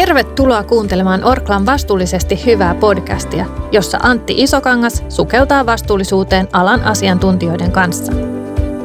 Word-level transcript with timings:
Tervetuloa 0.00 0.64
kuuntelemaan 0.64 1.24
Orklan 1.24 1.66
vastuullisesti 1.66 2.46
hyvää 2.46 2.74
podcastia, 2.74 3.46
jossa 3.72 3.98
Antti 4.02 4.34
Isokangas 4.36 5.04
sukeltaa 5.08 5.66
vastuullisuuteen 5.66 6.48
alan 6.52 6.82
asiantuntijoiden 6.84 7.72
kanssa. 7.72 8.12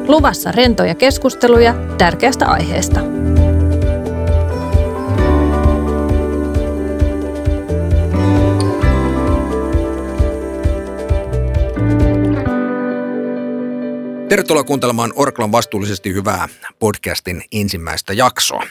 Luvassa 0.08 0.52
rentoja 0.52 0.94
keskusteluja 0.94 1.74
tärkeästä 1.98 2.46
aiheesta. 2.46 3.00
Tervetuloa 14.28 14.64
kuuntelemaan 14.64 15.12
Orklan 15.16 15.52
vastuullisesti 15.52 16.12
hyvää 16.14 16.48
podcastin 16.78 17.42
ensimmäistä 17.52 18.12
jaksoa. 18.12 18.62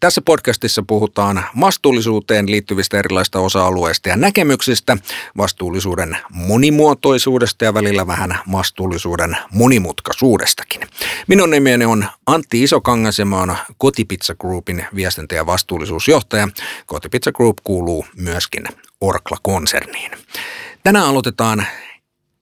Tässä 0.00 0.22
podcastissa 0.24 0.82
puhutaan 0.86 1.44
vastuullisuuteen 1.60 2.50
liittyvistä 2.50 2.98
erilaisista 2.98 3.40
osa-alueista 3.40 4.08
ja 4.08 4.16
näkemyksistä, 4.16 4.96
vastuullisuuden 5.36 6.16
monimuotoisuudesta 6.30 7.64
ja 7.64 7.74
välillä 7.74 8.06
vähän 8.06 8.38
vastuullisuuden 8.52 9.36
monimutkaisuudestakin. 9.52 10.80
Minun 11.26 11.50
nimeni 11.50 11.84
on 11.84 12.06
Antti 12.26 12.62
Isokangas 12.62 13.18
ja 13.18 13.24
mä 13.24 13.56
Kotipizza 13.78 14.34
Groupin 14.34 14.86
viestintä- 14.94 15.34
ja 15.34 15.46
vastuullisuusjohtaja. 15.46 16.48
Kotipizza 16.86 17.32
Group 17.32 17.58
kuuluu 17.64 18.06
myöskin 18.16 18.64
Orkla-konserniin. 19.00 20.10
Tänään 20.82 21.06
aloitetaan 21.06 21.66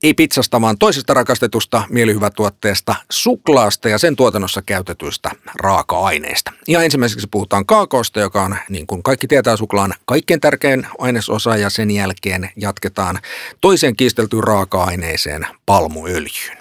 ei 0.03 0.15
pizzasta, 0.15 0.61
vaan 0.61 0.79
toisesta 0.79 1.15
rakastetusta 1.15 1.83
mielihyvätuotteesta, 1.89 2.95
suklaasta 3.11 3.89
ja 3.89 3.99
sen 3.99 4.17
tuotannossa 4.17 4.63
käytetyistä 4.63 5.31
raaka-aineista. 5.55 6.53
Ja 6.69 6.83
ensimmäiseksi 6.83 7.27
puhutaan 7.31 7.67
kaakaosta, 7.67 8.21
joka 8.21 8.43
on, 8.43 8.57
niin 8.69 8.87
kuin 8.87 9.03
kaikki 9.03 9.27
tietää, 9.27 9.57
suklaan 9.57 9.95
kaikkein 10.05 10.41
tärkein 10.41 10.87
ainesosa 10.99 11.57
ja 11.57 11.71
sen 11.71 11.91
jälkeen 11.91 12.51
jatketaan 12.57 13.19
toiseen 13.61 13.97
kiisteltyyn 13.97 14.45
raaka-aineeseen, 14.45 15.47
palmuöljyyn. 15.67 16.59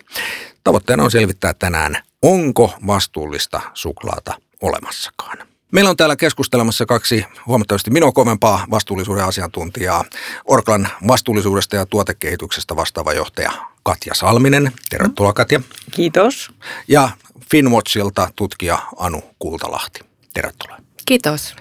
Tavoitteena 0.64 1.04
on 1.04 1.12
selvittää 1.12 1.54
tänään, 1.54 1.98
onko 2.22 2.74
vastuullista 2.88 3.62
suklaata 3.74 4.34
olemassakaan. 4.62 5.49
Meillä 5.72 5.90
on 5.90 5.98
täällä 5.98 6.16
keskustelemassa 6.16 6.86
kaksi 6.86 7.26
huomattavasti 7.48 7.92
minua 7.92 8.12
kovempaa 8.12 8.66
vastuullisuuden 8.72 9.24
asiantuntijaa. 9.24 10.04
Orklan 10.46 10.88
vastuullisuudesta 11.08 11.76
ja 11.76 11.86
tuotekehityksestä 11.86 12.76
vastaava 12.76 13.14
johtaja 13.14 13.52
Katja 13.84 14.14
Salminen. 14.14 14.72
Tervetuloa 14.90 15.34
Katja. 15.34 15.62
Kiitos. 15.92 16.52
Ja 16.88 17.10
Finwatchilta 17.52 18.30
tutkija 18.36 18.80
Anu 18.98 19.24
Kultalahti. 19.40 20.00
Tervetuloa. 20.34 20.78
Kiitos. 21.06 21.56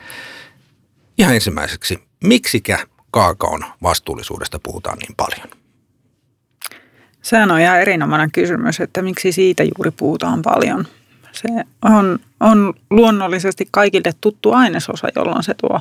Ihan 1.19 1.35
ensimmäiseksi, 1.35 1.99
miksikä 2.25 2.79
kaakaon 3.11 3.65
vastuullisuudesta 3.83 4.59
puhutaan 4.63 4.99
niin 4.99 5.15
paljon? 5.17 5.49
Sehän 7.23 7.51
on 7.51 7.61
ihan 7.61 7.81
erinomainen 7.81 8.31
kysymys, 8.31 8.81
että 8.81 9.03
miksi 9.03 9.33
siitä 9.33 9.63
juuri 9.63 9.91
puhutaan 9.91 10.43
paljon– 10.43 10.87
se 11.39 11.65
on, 11.83 12.19
on 12.41 12.75
luonnollisesti 12.91 13.69
kaikille 13.71 14.13
tuttu 14.21 14.53
ainesosa, 14.53 15.09
jolloin 15.17 15.43
se 15.43 15.55
tuo, 15.55 15.81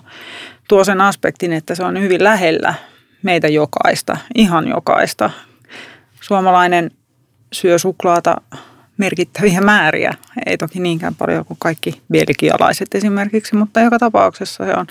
tuo 0.67 0.83
sen 0.83 1.01
aspektin, 1.01 1.53
että 1.53 1.75
se 1.75 1.83
on 1.83 2.01
hyvin 2.01 2.23
lähellä 2.23 2.73
meitä 3.23 3.47
jokaista, 3.47 4.17
ihan 4.35 4.67
jokaista. 4.67 5.29
Suomalainen 6.21 6.91
syö 7.51 7.77
suklaata 7.77 8.35
merkittäviä 8.97 9.61
määriä, 9.61 10.13
ei 10.45 10.57
toki 10.57 10.79
niinkään 10.79 11.15
paljon 11.15 11.45
kuin 11.45 11.57
kaikki 11.59 12.01
belgialaiset 12.11 12.95
esimerkiksi, 12.95 13.55
mutta 13.55 13.79
joka 13.79 13.99
tapauksessa 13.99 14.65
se 14.65 14.73
on, 14.73 14.87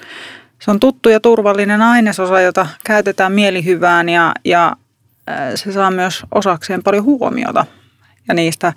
se 0.59 0.71
on 0.71 0.81
tuttu 0.81 1.09
ja 1.09 1.21
turvallinen 1.21 1.83
ainesosa, 1.83 2.41
jota 2.41 2.67
käytetään 2.85 3.33
mielihyvään 3.33 4.09
ja, 4.09 4.35
ja 4.45 4.77
se 5.55 5.73
saa 5.73 5.91
myös 5.91 6.23
osakseen 6.35 6.83
paljon 6.83 7.05
huomiota 7.05 7.67
ja 8.29 8.35
niistä, 8.35 8.73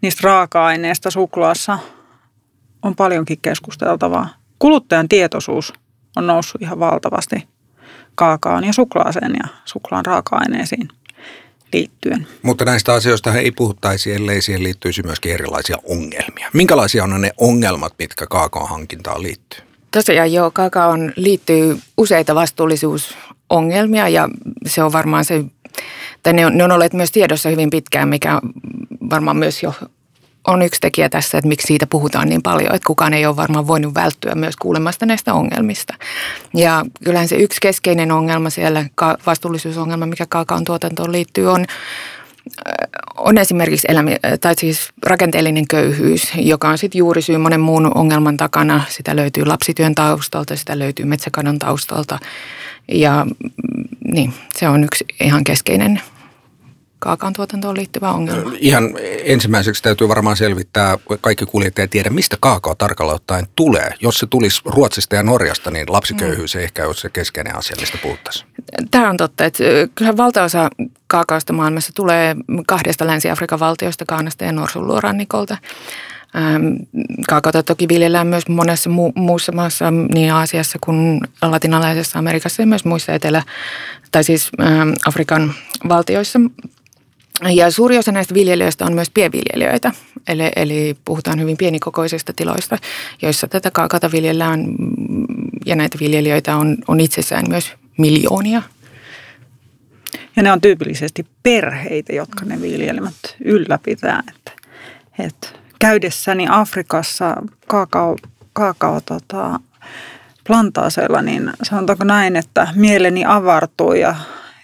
niistä 0.00 0.20
raaka-aineista 0.24 1.10
suklaassa 1.10 1.78
on 2.82 2.96
paljonkin 2.96 3.38
keskusteltavaa. 3.42 4.28
Kuluttajan 4.58 5.08
tietoisuus 5.08 5.72
on 6.16 6.26
noussut 6.26 6.62
ihan 6.62 6.80
valtavasti 6.80 7.48
kaakaan 8.14 8.64
ja 8.64 8.72
suklaaseen 8.72 9.32
ja 9.42 9.48
suklaan 9.64 10.06
raaka-aineisiin 10.06 10.88
liittyen. 11.72 12.26
Mutta 12.42 12.64
näistä 12.64 12.92
asioista 12.92 13.34
ei 13.34 13.50
puhuttaisi, 13.50 14.14
ellei 14.14 14.42
siihen 14.42 14.62
liittyisi 14.62 15.02
myöskin 15.02 15.32
erilaisia 15.32 15.76
ongelmia. 15.84 16.50
Minkälaisia 16.52 17.04
on 17.04 17.20
ne 17.20 17.30
ongelmat, 17.36 17.94
mitkä 17.98 18.26
kaakaon 18.26 18.68
hankintaan 18.68 19.22
liittyy? 19.22 19.60
Tosiaan 19.90 20.32
joo, 20.32 20.50
kaakaon 20.50 21.12
liittyy 21.16 21.78
useita 21.96 22.34
vastuullisuusongelmia 22.34 24.08
ja 24.08 24.28
se 24.66 24.82
on 24.82 24.92
varmaan 24.92 25.24
se 25.24 25.44
tai 26.22 26.32
ne 26.32 26.46
on, 26.46 26.56
ne 26.58 26.64
on 26.64 26.72
olleet 26.72 26.92
myös 26.92 27.12
tiedossa 27.12 27.48
hyvin 27.48 27.70
pitkään, 27.70 28.08
mikä 28.08 28.40
varmaan 29.14 29.36
myös 29.36 29.62
jo 29.62 29.74
on 30.46 30.62
yksi 30.62 30.80
tekijä 30.80 31.08
tässä, 31.08 31.38
että 31.38 31.48
miksi 31.48 31.66
siitä 31.66 31.86
puhutaan 31.86 32.28
niin 32.28 32.42
paljon, 32.42 32.74
että 32.74 32.86
kukaan 32.86 33.14
ei 33.14 33.26
ole 33.26 33.36
varmaan 33.36 33.66
voinut 33.66 33.94
välttyä 33.94 34.34
myös 34.34 34.56
kuulemasta 34.56 35.06
näistä 35.06 35.34
ongelmista. 35.34 35.94
Ja 36.54 36.84
kyllähän 37.04 37.28
se 37.28 37.36
yksi 37.36 37.60
keskeinen 37.60 38.12
ongelma 38.12 38.50
siellä, 38.50 38.84
vastuullisuusongelma, 39.26 40.06
mikä 40.06 40.26
kaakaon 40.28 40.64
tuotantoon 40.64 41.12
liittyy, 41.12 41.50
on 41.50 41.64
on 43.16 43.38
esimerkiksi 43.38 43.86
elämi, 43.90 44.16
tai 44.40 44.54
siis 44.54 44.88
rakenteellinen 45.06 45.68
köyhyys, 45.68 46.32
joka 46.36 46.68
on 46.68 46.78
sitten 46.78 46.98
juuri 46.98 47.22
syy 47.22 47.38
monen 47.38 47.60
muun 47.60 47.96
ongelman 47.96 48.36
takana. 48.36 48.84
Sitä 48.88 49.16
löytyy 49.16 49.44
lapsityön 49.44 49.94
taustalta, 49.94 50.56
sitä 50.56 50.78
löytyy 50.78 51.04
metsäkadon 51.04 51.58
taustalta 51.58 52.18
ja 52.88 53.24
mm, 53.24 54.12
niin, 54.12 54.34
se 54.56 54.68
on 54.68 54.84
yksi 54.84 55.04
ihan 55.20 55.44
keskeinen 55.44 56.00
kaakaan 57.04 57.32
tuotantoon 57.32 57.76
liittyvä 57.76 58.12
ongelma. 58.12 58.52
Ihan 58.58 58.90
ensimmäiseksi 59.24 59.82
täytyy 59.82 60.08
varmaan 60.08 60.36
selvittää, 60.36 60.98
kaikki 61.20 61.46
kuljettajat 61.46 61.90
tiedä, 61.90 62.10
mistä 62.10 62.36
kaakao 62.40 62.74
tarkalla 62.74 63.14
ottaen 63.14 63.46
tulee. 63.56 63.94
Jos 64.00 64.18
se 64.18 64.26
tulisi 64.26 64.62
Ruotsista 64.64 65.16
ja 65.16 65.22
Norjasta, 65.22 65.70
niin 65.70 65.92
lapsiköyhyys 65.92 66.54
mm. 66.54 66.58
ei 66.58 66.64
ehkä 66.64 66.86
ole 66.86 66.94
se 66.94 67.08
keskeinen 67.08 67.56
asia, 67.56 67.76
mistä 67.80 67.98
puhuttaisiin. 68.02 68.46
Tämä 68.90 69.10
on 69.10 69.16
totta, 69.16 69.44
että 69.44 69.64
kyllähän 69.94 70.16
valtaosa 70.16 70.70
kaakaosta 71.06 71.52
maailmassa 71.52 71.92
tulee 71.94 72.36
kahdesta 72.66 73.06
Länsi-Afrikan 73.06 73.60
valtiosta, 73.60 74.04
Kaanasta 74.08 74.44
ja 74.44 74.52
Norsunluurannikolta. 74.52 75.56
Ähm, 76.36 76.66
kaakaota 77.28 77.62
toki 77.62 77.88
viljellään 77.88 78.26
myös 78.26 78.48
monessa 78.48 78.90
mu- 78.90 79.12
muussa 79.14 79.52
maassa, 79.52 79.90
niin 79.90 80.32
Aasiassa 80.32 80.78
kuin 80.80 81.20
latinalaisessa 81.42 82.18
Amerikassa 82.18 82.62
ja 82.62 82.66
myös 82.66 82.84
muissa 82.84 83.12
etelä- 83.12 83.42
tai 84.12 84.24
siis 84.24 84.50
Afrikan 85.06 85.54
valtioissa. 85.88 86.38
Ja 87.52 87.70
suuri 87.70 87.98
osa 87.98 88.12
näistä 88.12 88.34
viljelijöistä 88.34 88.84
on 88.84 88.94
myös 88.94 89.10
pienviljelijöitä, 89.10 89.92
eli, 90.28 90.42
eli 90.56 90.96
puhutaan 91.04 91.40
hyvin 91.40 91.56
pienikokoisista 91.56 92.32
tiloista, 92.36 92.78
joissa 93.22 93.48
tätä 93.48 93.70
kaakata 93.70 94.12
viljellään 94.12 94.66
ja 95.66 95.76
näitä 95.76 95.98
viljelijöitä 96.00 96.56
on, 96.56 96.76
on 96.88 97.00
itsessään 97.00 97.44
myös 97.48 97.72
miljoonia. 97.98 98.62
Ja 100.36 100.42
ne 100.42 100.52
on 100.52 100.60
tyypillisesti 100.60 101.26
perheitä, 101.42 102.12
jotka 102.12 102.44
ne 102.44 102.60
viljelmät 102.60 103.36
ylläpitää. 103.44 104.22
Että, 104.36 104.52
että 105.18 105.48
käydessäni 105.78 106.46
Afrikassa 106.50 107.36
kaakao, 107.66 108.16
kaakao 108.52 109.00
tota, 109.00 109.60
plantaaseilla, 110.46 111.22
niin 111.22 111.50
sanotaanko 111.62 112.04
näin, 112.04 112.36
että 112.36 112.68
mieleni 112.74 113.24
avartui 113.24 114.00
ja, 114.00 114.14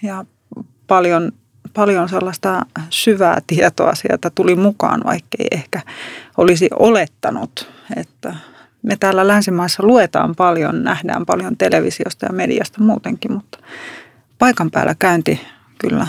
ja 0.03 0.25
paljon 0.87 1.33
paljon 1.75 2.09
sellaista 2.09 2.67
syvää 2.91 3.39
tietoa 3.47 3.95
sieltä 3.95 4.31
tuli 4.31 4.55
mukaan, 4.55 5.03
vaikkei 5.05 5.47
ehkä 5.51 5.81
olisi 6.37 6.69
olettanut, 6.79 7.71
että 7.97 8.37
me 8.83 8.97
täällä 8.97 9.29
länsimaissa 9.29 9.83
luetaan 9.83 10.35
paljon, 10.37 10.85
nähdään 10.85 11.27
paljon 11.27 11.57
televisiosta 11.57 12.27
ja 12.27 12.33
mediasta 12.33 12.83
muutenkin, 12.83 13.33
mutta 13.33 13.59
paikan 14.39 14.71
päällä 14.71 14.95
käynti 14.99 15.41
kyllä 15.79 16.07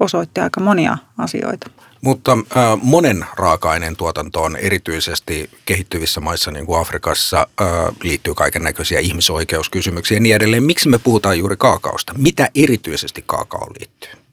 osoitti 0.00 0.40
aika 0.40 0.60
monia 0.60 0.98
asioita. 1.18 1.70
Mutta 2.00 2.32
äh, 2.32 2.78
monen 2.82 3.26
raaka-aineen 3.36 3.96
tuotantoon, 3.96 4.56
erityisesti 4.56 5.50
kehittyvissä 5.64 6.20
maissa 6.20 6.50
niin 6.50 6.66
kuin 6.66 6.80
Afrikassa, 6.80 7.46
äh, 7.60 7.68
liittyy 8.02 8.34
kaiken 8.34 8.62
näköisiä 8.62 9.00
ihmisoikeuskysymyksiä 9.00 10.16
ja 10.16 10.20
niin 10.20 10.36
edelleen. 10.36 10.62
Miksi 10.62 10.88
me 10.88 10.98
puhutaan 10.98 11.38
juuri 11.38 11.56
kaakaosta? 11.56 12.14
Mitä 12.18 12.48
erityisesti 12.54 13.24
kaakaoon 13.26 13.72
liittyy? 13.78 14.25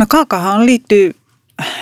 No 0.00 0.06
kaakahan 0.08 0.66
liittyy 0.66 1.12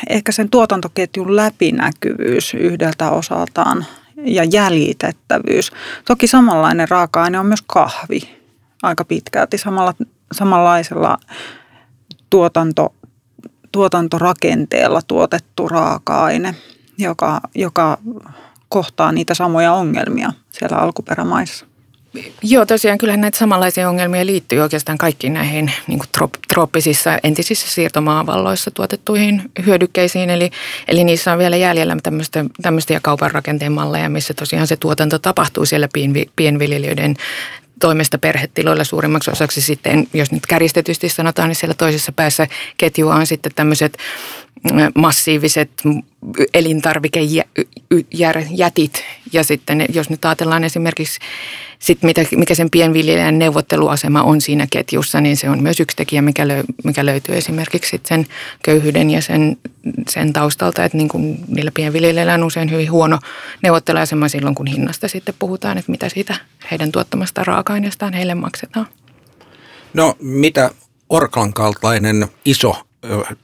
ehkä 0.09 0.33
sen 0.33 0.51
tuotantoketjun 0.51 1.37
läpinäkyvyys 1.37 2.55
yhdeltä 2.55 3.11
osaltaan 3.11 3.87
ja 4.17 4.45
jäljitettävyys. 4.45 5.73
Toki 6.05 6.27
samanlainen 6.27 6.89
raaka-aine 6.89 7.39
on 7.39 7.47
myös 7.47 7.63
kahvi 7.67 8.21
aika 8.83 9.05
pitkälti 9.05 9.59
samalla, 9.59 9.95
samanlaisella 10.33 11.19
tuotanto, 12.31 12.95
tuotantorakenteella 13.73 15.01
tuotettu 15.03 15.69
raaka-aine, 15.69 16.55
joka, 16.99 17.41
joka 17.55 17.99
kohtaa 18.69 19.13
niitä 19.13 19.35
samoja 19.35 19.73
ongelmia 19.73 20.33
siellä 20.51 20.77
alkuperämaissa. 20.77 21.67
Joo, 22.43 22.67
tosiaan 22.67 22.99
kyllähän 22.99 23.21
näitä 23.21 23.39
samanlaisia 23.39 23.89
ongelmia 23.89 24.27
liittyy 24.27 24.61
oikeastaan 24.61 24.99
kaikkiin 24.99 25.35
näihin 25.35 25.73
niin 25.87 25.99
kuin 25.99 26.31
trooppisissa 26.49 27.19
entisissä 27.23 27.71
siirtomaavalloissa 27.71 28.71
tuotettuihin 28.71 29.43
hyödykkeisiin. 29.67 30.31
Eli, 30.31 30.51
eli 30.89 31.05
niissä 31.05 31.33
on 31.33 31.39
vielä 31.39 31.57
jäljellä 31.57 31.97
tämmöistä, 32.03 32.45
tämmöistä 32.63 33.01
kaupan 33.03 33.31
rakenteen 33.31 33.73
malleja, 33.73 34.09
missä 34.09 34.35
tosiaan 34.35 34.67
se 34.67 34.77
tuotanto 34.77 35.19
tapahtuu 35.19 35.67
siellä 35.67 35.89
pienvi, 35.93 36.31
pienviljelijöiden 36.37 37.17
toimesta 37.81 38.19
perhetiloilla 38.19 38.85
suurimmaksi 38.85 39.31
osaksi 39.31 39.61
sitten, 39.61 40.09
jos 40.13 40.33
nyt 40.33 40.47
kärjistetysti 40.47 41.09
sanotaan, 41.09 41.49
niin 41.49 41.57
siellä 41.57 41.75
toisessa 41.75 42.13
päässä 42.13 42.47
ketjua 42.77 43.15
on 43.15 43.27
sitten 43.27 43.53
tämmöiset 43.55 43.99
massiiviset 44.95 45.71
elintarvikejätit. 46.55 49.05
Ja 49.33 49.45
sitten 49.45 49.87
jos 49.95 50.11
nyt 50.11 50.25
ajatellaan 50.25 50.65
esimerkiksi 50.65 51.21
sit 51.79 52.03
mitä, 52.03 52.25
mikä 52.37 52.55
sen 52.55 52.71
pienviljelijän 52.71 53.39
neuvotteluasema 53.39 54.23
on 54.23 54.41
siinä 54.41 54.67
ketjussa, 54.71 55.21
niin 55.21 55.37
se 55.37 55.51
on 55.51 55.63
myös 55.63 55.81
yksi 55.81 55.97
tekijä, 55.97 56.23
mikä, 56.23 56.49
löy, 56.49 56.63
mikä 56.85 57.07
löytyy 57.07 57.37
esimerkiksi 57.37 57.91
sit 57.91 58.07
sen 58.07 58.27
köyhyyden 58.63 59.11
ja 59.11 59.23
sen, 59.23 59.57
sen 60.09 60.33
taustalta, 60.33 60.85
että 60.85 60.99
niin 60.99 61.45
niillä 61.49 61.71
pienviljelijöillä 61.75 62.35
on 62.35 62.45
usein 62.45 62.71
hyvin 62.71 62.91
huono 62.91 63.19
neuvotteluasema 63.63 64.29
silloin, 64.29 64.55
kun 64.55 64.67
hinnasta 64.67 65.09
sitten 65.09 65.35
puhutaan, 65.39 65.79
että 65.79 65.91
mitä 65.91 66.09
siitä 66.09 66.35
heidän 66.71 66.93
tuottamasta 66.93 67.45
raaka-aineestaan 67.45 68.13
heille 68.13 68.35
maksetaan. 68.35 68.87
No 69.95 70.17
mitä 70.21 70.71
Orklan 71.09 71.53
kaltainen 71.53 72.27
iso 72.45 72.88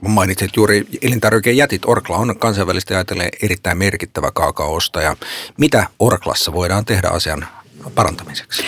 mainitsit 0.00 0.56
juuri 0.56 0.86
elintarvikejätit. 1.02 1.84
Orkla 1.84 2.16
on 2.16 2.38
kansainvälisesti 2.38 2.94
ajatellen 2.94 3.28
erittäin 3.42 3.78
merkittävä 3.78 4.30
kaakaoostaja. 4.34 5.16
Mitä 5.58 5.86
Orklassa 5.98 6.52
voidaan 6.52 6.84
tehdä 6.84 7.08
asian 7.08 7.46
parantamiseksi? 7.94 8.64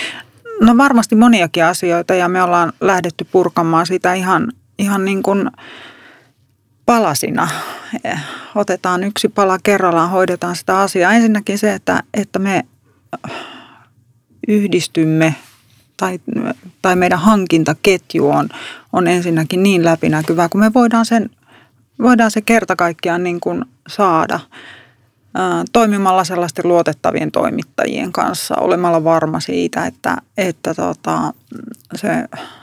No 0.60 0.76
varmasti 0.76 1.14
moniakin 1.14 1.64
asioita 1.64 2.14
ja 2.14 2.28
me 2.28 2.42
ollaan 2.42 2.72
lähdetty 2.80 3.26
purkamaan 3.32 3.86
sitä 3.86 4.14
ihan, 4.14 4.52
ihan 4.78 5.04
niin 5.04 5.22
kuin 5.22 5.50
palasina. 6.86 7.48
Otetaan 8.54 9.04
yksi 9.04 9.28
pala 9.28 9.58
kerrallaan, 9.62 10.10
hoidetaan 10.10 10.56
sitä 10.56 10.80
asiaa. 10.80 11.12
Ensinnäkin 11.12 11.58
se, 11.58 11.72
että, 11.72 12.02
että 12.14 12.38
me 12.38 12.64
yhdistymme 14.48 15.34
tai, 15.96 16.20
tai 16.82 16.96
meidän 16.96 17.18
hankintaketju 17.18 18.28
on, 18.28 18.48
on 18.92 19.08
ensinnäkin 19.08 19.62
niin 19.62 19.84
läpinäkyvää, 19.84 20.48
kun 20.48 20.60
me 20.60 20.74
voidaan, 20.74 21.06
sen, 21.06 21.30
voidaan 22.02 22.30
se 22.30 22.40
kerta 22.40 22.76
kaikkiaan 22.76 23.22
niin 23.22 23.40
kuin 23.40 23.64
saada 23.88 24.40
toimimalla 25.72 26.24
sellaisten 26.24 26.68
luotettavien 26.68 27.32
toimittajien 27.32 28.12
kanssa, 28.12 28.54
olemalla 28.56 29.04
varma 29.04 29.40
siitä, 29.40 29.86
että, 29.86 30.16
että 30.36 30.74
tota, 30.74 31.32
se, 31.94 32.08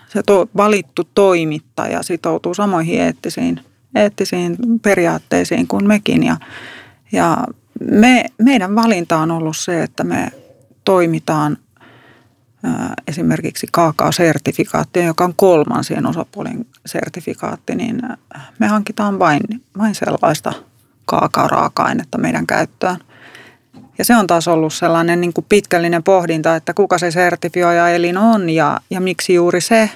se 0.07 0.23
to, 0.23 0.49
valittu 0.57 1.07
toimittaja 1.15 2.03
sitoutuu 2.03 2.53
samoihin 2.53 3.01
eettisiin, 3.01 3.59
eettisiin 3.95 4.57
periaatteisiin 4.81 5.67
kuin 5.67 5.87
mekin. 5.87 6.23
Ja, 6.23 6.37
ja 7.11 7.37
me, 7.91 8.25
meidän 8.37 8.75
valinta 8.75 9.17
on 9.17 9.31
ollut 9.31 9.57
se, 9.57 9.83
että 9.83 10.03
me 10.03 10.31
toimitaan 10.85 11.57
esimerkiksi 13.07 13.67
kaakao-sertifikaatti, 13.71 14.99
joka 15.03 15.23
on 15.23 15.33
kolmansien 15.35 16.05
osapuolen 16.05 16.65
sertifikaatti, 16.85 17.75
niin 17.75 18.01
me 18.59 18.67
hankitaan 18.67 19.19
vain, 19.19 19.41
vain 19.77 19.95
sellaista 19.95 20.53
kaakao-raaka-ainetta 21.05 22.17
meidän 22.17 22.47
käyttöön. 22.47 22.97
Ja 23.97 24.05
se 24.05 24.15
on 24.15 24.27
taas 24.27 24.47
ollut 24.47 24.73
sellainen 24.73 25.21
niin 25.21 25.33
kuin 25.33 25.45
pitkällinen 25.49 26.03
pohdinta, 26.03 26.55
että 26.55 26.73
kuka 26.73 26.97
se 26.97 27.11
sertifioija 27.11 27.89
elin 27.89 28.17
on 28.17 28.49
ja, 28.49 28.79
ja 28.89 29.01
miksi 29.01 29.33
juuri 29.33 29.61
se 29.61 29.89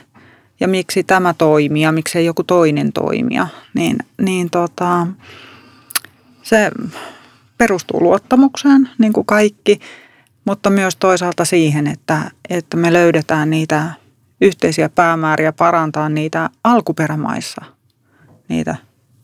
ja 0.60 0.68
miksi 0.68 1.04
tämä 1.04 1.34
toimii 1.34 1.84
ja 1.84 1.92
miksei 1.92 2.26
joku 2.26 2.44
toinen 2.44 2.94
toimija. 2.94 3.48
Niin, 3.74 3.98
niin 4.22 4.50
tota, 4.50 5.08
se 6.44 6.72
perustuu 7.58 8.04
luottamukseen, 8.04 8.90
niin 8.98 9.14
kuin 9.14 9.26
kaikki– 9.26 9.80
mutta 10.48 10.70
myös 10.70 10.96
toisaalta 10.96 11.46
siihen, 11.46 11.88
että, 11.88 12.32
että 12.50 12.78
me 12.78 12.94
löydetään 12.94 13.50
niitä 13.50 13.84
yhteisiä 14.42 14.90
päämääriä 14.90 15.52
parantaa 15.52 16.10
niitä 16.10 16.50
alkuperämaissa, 16.64 17.62
niitä 18.48 18.76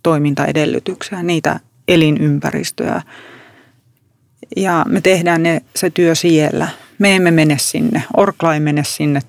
toimintaedellytyksiä, 0.04 1.24
niitä 1.24 1.60
elinympäristöjä. 1.88 3.02
Ja 4.56 4.86
me 4.90 5.02
tehdään 5.02 5.44
ne, 5.44 5.62
se 5.76 5.90
työ 5.90 6.16
siellä. 6.16 6.68
Me 7.00 7.16
emme 7.16 7.32
mene 7.32 7.58
sinne, 7.58 8.04
Orkla 8.18 8.54
ei 8.54 8.60
mene 8.60 8.84
sinne 8.84 9.22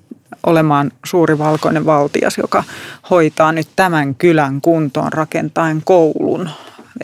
olemaan 0.47 0.93
suuri 1.07 1.39
valkoinen 1.39 1.87
valtias, 1.87 2.39
joka 2.39 2.65
hoitaa 3.11 3.53
nyt 3.53 3.69
tämän 3.77 4.15
kylän 4.15 4.61
kuntoon 4.61 5.13
rakentaen 5.13 5.83
koulun. 5.85 6.51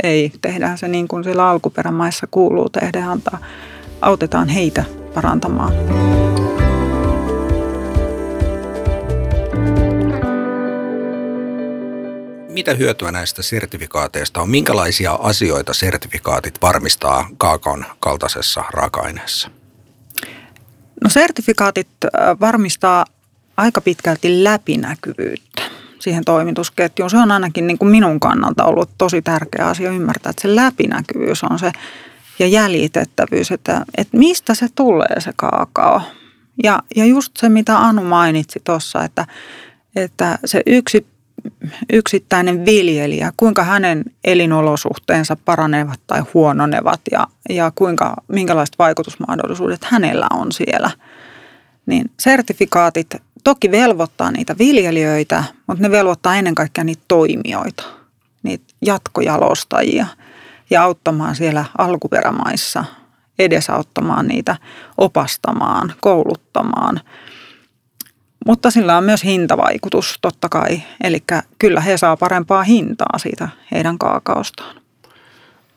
Ei, 0.02 0.32
tehdään 0.40 0.78
se 0.78 0.88
niin 0.88 1.08
kuin 1.08 1.24
siellä 1.24 1.48
alkuperämaissa 1.48 2.26
kuuluu 2.30 2.68
tehdä, 2.68 3.10
antaa 3.10 3.38
autetaan 4.00 4.48
heitä 4.48 4.84
parantamaan. 5.14 5.72
Mitä 12.48 12.74
hyötyä 12.74 13.12
näistä 13.12 13.42
sertifikaateista 13.42 14.40
on? 14.40 14.50
Minkälaisia 14.50 15.12
asioita 15.12 15.74
sertifikaatit 15.74 16.62
varmistaa 16.62 17.28
kaakon 17.38 17.84
kaltaisessa 18.00 18.64
raaka-aineessa? 18.70 19.50
No 21.04 21.10
sertifikaatit 21.10 21.88
äh, 22.04 22.40
varmistaa 22.40 23.04
aika 23.56 23.80
pitkälti 23.80 24.44
läpinäkyvyyttä 24.44 25.62
siihen 25.98 26.24
toimitusketjuun. 26.24 27.10
Se 27.10 27.16
on 27.16 27.32
ainakin 27.32 27.66
niin 27.66 27.78
kuin 27.78 27.90
minun 27.90 28.20
kannalta 28.20 28.64
ollut 28.64 28.90
tosi 28.98 29.22
tärkeä 29.22 29.66
asia 29.66 29.90
ymmärtää, 29.90 30.30
että 30.30 30.42
se 30.42 30.56
läpinäkyvyys 30.56 31.44
on 31.44 31.58
se 31.58 31.72
ja 32.40 32.46
jäljitettävyys, 32.46 33.50
että, 33.50 33.84
että 33.96 34.16
mistä 34.16 34.54
se 34.54 34.66
tulee 34.74 35.20
se 35.20 35.32
kaakao. 35.36 36.02
Ja, 36.62 36.82
ja 36.96 37.04
just 37.04 37.32
se, 37.36 37.48
mitä 37.48 37.78
Anu 37.78 38.04
mainitsi 38.04 38.60
tuossa, 38.64 39.04
että, 39.04 39.26
että 39.96 40.38
se 40.44 40.62
yksi, 40.66 41.06
yksittäinen 41.92 42.66
viljelijä, 42.66 43.32
kuinka 43.36 43.64
hänen 43.64 44.04
elinolosuhteensa 44.24 45.36
paranevat 45.44 46.00
tai 46.06 46.22
huononevat 46.34 47.00
ja, 47.10 47.26
ja 47.50 47.72
kuinka, 47.74 48.14
minkälaiset 48.28 48.78
vaikutusmahdollisuudet 48.78 49.84
hänellä 49.84 50.26
on 50.32 50.52
siellä. 50.52 50.90
Niin 51.86 52.10
sertifikaatit 52.20 53.14
toki 53.44 53.70
velvoittaa 53.70 54.30
niitä 54.30 54.58
viljelijöitä, 54.58 55.44
mutta 55.66 55.82
ne 55.82 55.90
velvoittaa 55.90 56.36
ennen 56.36 56.54
kaikkea 56.54 56.84
niitä 56.84 57.02
toimijoita, 57.08 57.82
niitä 58.42 58.64
jatkojalostajia– 58.82 60.06
ja 60.70 60.82
auttamaan 60.82 61.36
siellä 61.36 61.64
alkuperämaissa, 61.78 62.84
edesauttamaan 63.38 64.26
niitä, 64.26 64.56
opastamaan, 64.98 65.94
kouluttamaan. 66.00 67.00
Mutta 68.46 68.70
sillä 68.70 68.96
on 68.96 69.04
myös 69.04 69.24
hintavaikutus 69.24 70.18
totta 70.22 70.48
kai, 70.48 70.82
eli 71.04 71.22
kyllä 71.58 71.80
he 71.80 71.96
saa 71.96 72.16
parempaa 72.16 72.62
hintaa 72.62 73.18
siitä 73.18 73.48
heidän 73.70 73.98
kaakaostaan. 73.98 74.79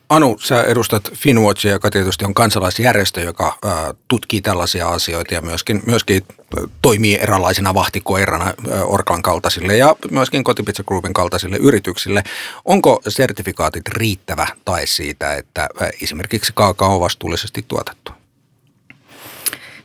Anu, 0.08 0.36
sä 0.40 0.62
edustat 0.62 1.12
Finwatchia, 1.14 1.72
joka 1.72 1.90
tietysti 1.90 2.24
on 2.24 2.34
kansalaisjärjestö, 2.34 3.20
joka 3.20 3.58
ää, 3.64 3.94
tutkii 4.08 4.40
tällaisia 4.40 4.88
asioita 4.88 5.34
ja 5.34 5.42
myöskin, 5.42 5.82
myöskin 5.86 6.22
toimii 6.82 7.18
eräänlaisena 7.20 7.74
vahtikoirana 7.74 8.54
Orklan 8.84 9.22
kaltaisille 9.22 9.76
ja 9.76 9.96
myöskin 10.10 10.44
Kotipizza 10.44 10.84
Groupin 10.84 11.12
kaltaisille 11.12 11.56
yrityksille. 11.56 12.22
Onko 12.64 13.00
sertifikaatit 13.08 13.88
riittävä 13.88 14.46
tai 14.64 14.86
siitä, 14.86 15.34
että 15.34 15.68
esimerkiksi 16.02 16.52
kaakao 16.54 16.94
on 16.94 17.00
vastuullisesti 17.00 17.64
tuotettu? 17.68 18.12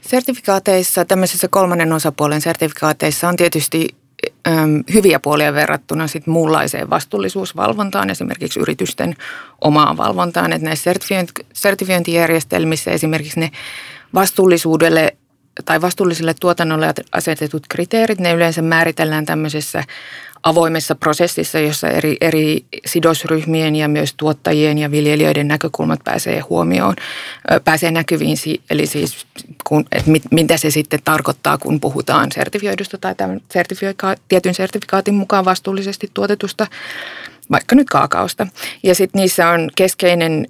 Sertifikaateissa, 0.02 1.06
tämmöisissä 1.06 1.48
kolmannen 1.48 1.94
osapuolen 1.94 2.42
sertifikaateissa 2.42 3.28
on 3.30 3.36
tietysti 3.36 3.99
hyviä 4.94 5.20
puolia 5.20 5.54
verrattuna 5.54 6.08
sit 6.08 6.28
muunlaiseen 6.28 6.90
vastuullisuusvalvontaan, 6.90 8.10
esimerkiksi 8.10 8.60
yritysten 8.60 9.16
omaan 9.62 9.98
valvontaan. 9.98 10.54
Että 10.54 10.66
näissä 10.66 10.94
sertifiointijärjestelmissä 11.54 12.92
esimerkiksi 12.92 13.40
ne 13.40 13.52
vastuullisuudelle 14.14 15.16
tai 15.66 15.82
vastuulliselle 15.82 16.34
tuotannolle 16.40 16.94
asetetut 17.12 17.64
kriteerit, 17.70 18.20
ne 18.20 18.34
yleensä 18.34 18.62
määritellään 18.62 19.26
tämmöisessä 19.26 19.84
avoimessa 20.44 20.96
prosessissa, 20.96 21.60
jossa 21.60 21.88
eri, 21.88 22.18
eri 22.22 22.66
sidosryhmien 22.86 23.76
ja 23.76 23.88
myös 23.88 24.14
tuottajien 24.18 24.78
ja 24.78 24.92
viljelijöiden 24.92 25.48
näkökulmat 25.48 26.00
pääsee 26.04 26.40
huomioon, 26.40 26.96
pääsee 27.64 27.92
näkyviin. 27.92 28.38
Eli 28.70 28.86
siis, 28.86 29.26
kun, 29.64 29.86
että 29.92 30.12
mit, 30.12 30.24
mitä 30.32 30.58
se 30.58 30.72
sitten 30.72 31.00
tarkoittaa, 31.06 31.58
kun 31.58 31.80
puhutaan 31.80 32.32
sertifioidusta 32.32 32.98
tai 32.98 33.16
tämän 33.16 33.42
sertifika- 33.54 34.22
tietyn 34.28 34.54
sertifikaatin 34.54 35.16
mukaan 35.16 35.46
vastuullisesti 35.46 36.12
tuotetusta 36.14 36.68
vaikka 37.52 37.76
nyt 37.76 37.90
kaakaosta. 37.90 38.48
Ja 38.84 38.96
sitten 38.96 39.20
niissä 39.20 39.50
on 39.50 39.70
keskeinen 39.76 40.48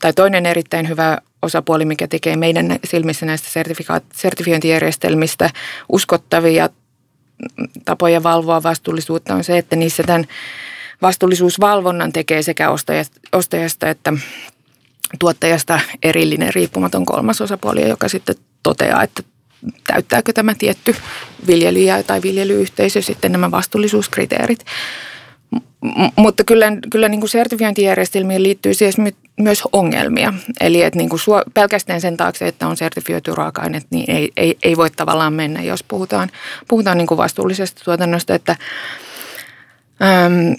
tai 0.00 0.12
toinen 0.12 0.46
erittäin 0.46 0.88
hyvä 0.88 1.18
osapuoli, 1.42 1.84
mikä 1.84 2.08
tekee 2.08 2.36
meidän 2.36 2.78
silmissä 2.84 3.26
näistä 3.26 3.48
sertifiointijärjestelmistä 4.14 5.50
uskottavia 5.88 6.68
tapoja 7.84 8.22
valvoa 8.22 8.62
vastuullisuutta 8.62 9.34
on 9.34 9.44
se, 9.44 9.58
että 9.58 9.76
niissä 9.76 10.02
tämän 10.02 10.24
vastuullisuusvalvonnan 11.02 12.12
tekee 12.12 12.42
sekä 12.42 12.70
ostajasta 13.32 13.90
että 13.90 14.12
tuottajasta 15.18 15.80
erillinen 16.02 16.54
riippumaton 16.54 17.06
kolmas 17.06 17.40
osapuoli, 17.40 17.88
joka 17.88 18.08
sitten 18.08 18.34
toteaa, 18.62 19.02
että 19.02 19.22
täyttääkö 19.86 20.32
tämä 20.32 20.54
tietty 20.54 20.96
viljelijä 21.46 22.02
tai 22.02 22.22
viljelyyhteisö 22.22 23.02
sitten 23.02 23.32
nämä 23.32 23.50
vastuullisuuskriteerit. 23.50 24.64
Mutta 26.16 26.44
kyllä, 26.44 26.66
kyllä 26.90 27.08
niin 27.08 27.20
kuin 27.20 27.30
sertifiointijärjestelmiin 27.30 28.42
liittyy 28.42 28.74
siis 28.74 28.96
myös 29.40 29.62
ongelmia. 29.72 30.34
Eli 30.60 30.82
että 30.82 30.98
niin 30.98 31.08
kuin 31.08 31.20
suo, 31.20 31.42
pelkästään 31.54 32.00
sen 32.00 32.16
taakse, 32.16 32.48
että 32.48 32.66
on 32.66 32.76
sertifioitu 32.76 33.34
raaka-aineet, 33.34 33.86
niin 33.90 34.10
ei, 34.10 34.32
ei, 34.36 34.58
ei 34.62 34.76
voi 34.76 34.90
tavallaan 34.90 35.32
mennä, 35.32 35.62
jos 35.62 35.82
puhutaan, 35.82 36.30
puhutaan 36.68 36.98
niin 36.98 37.06
kuin 37.06 37.18
vastuullisesta 37.18 37.84
tuotannosta. 37.84 38.34
Että, 38.34 38.56
äm, 40.02 40.56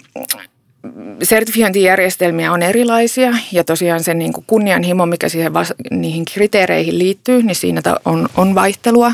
sertifiointijärjestelmiä 1.22 2.52
on 2.52 2.62
erilaisia 2.62 3.32
ja 3.52 3.64
tosiaan 3.64 4.04
se 4.04 4.14
niin 4.14 4.32
kuin 4.32 4.44
kunnianhimo, 4.46 5.06
mikä 5.06 5.28
siihen 5.28 5.54
vas, 5.54 5.74
niihin 5.90 6.24
kriteereihin 6.24 6.98
liittyy, 6.98 7.42
niin 7.42 7.56
siinä 7.56 7.82
on, 8.04 8.28
on 8.36 8.54
vaihtelua. 8.54 9.12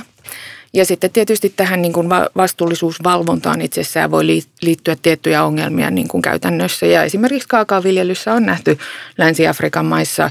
Ja 0.76 0.84
sitten 0.84 1.10
tietysti 1.10 1.52
tähän 1.56 1.82
niin 1.82 1.92
kuin 1.92 2.08
vastuullisuusvalvontaan 2.36 3.60
itsessään 3.60 4.10
voi 4.10 4.26
liittyä 4.62 4.96
tiettyjä 5.02 5.44
ongelmia 5.44 5.90
niin 5.90 6.08
kuin 6.08 6.22
käytännössä. 6.22 6.86
Ja 6.86 7.02
esimerkiksi 7.02 7.48
kaakaoviljelyssä 7.48 8.32
on 8.32 8.46
nähty 8.46 8.78
Länsi-Afrikan 9.18 9.86
maissa 9.86 10.30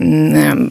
mm, 0.00 0.68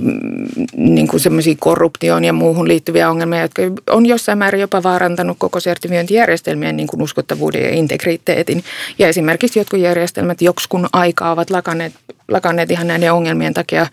niin 0.78 1.08
kuin 1.08 1.20
semmoisia 1.20 1.56
korruptioon 1.60 2.24
ja 2.24 2.34
muuhun 2.34 2.68
liittyviä 2.68 3.10
ongelmia, 3.10 3.42
jotka 3.42 3.62
on 3.90 4.06
jossain 4.06 4.38
määrin 4.38 4.62
jopa 4.62 4.84
vaarantanut 4.84 5.38
koko 5.40 5.60
sertifiointijärjestelmien 5.60 6.78
niin 6.78 6.88
kuin 6.88 7.02
uskottavuuden 7.02 7.64
ja 7.64 7.70
integriteetin. 7.70 8.64
Ja 9.00 9.08
esimerkiksi 9.08 9.60
jotkut 9.60 9.80
järjestelmät 9.80 10.42
joksikun 10.42 10.88
aikaa 10.94 11.32
ovat 11.32 11.50
lakanneet, 11.50 11.94
lakanneet 12.28 12.72
ihan 12.72 12.88
näiden 12.88 13.14
ongelmien 13.14 13.54
takia 13.54 13.88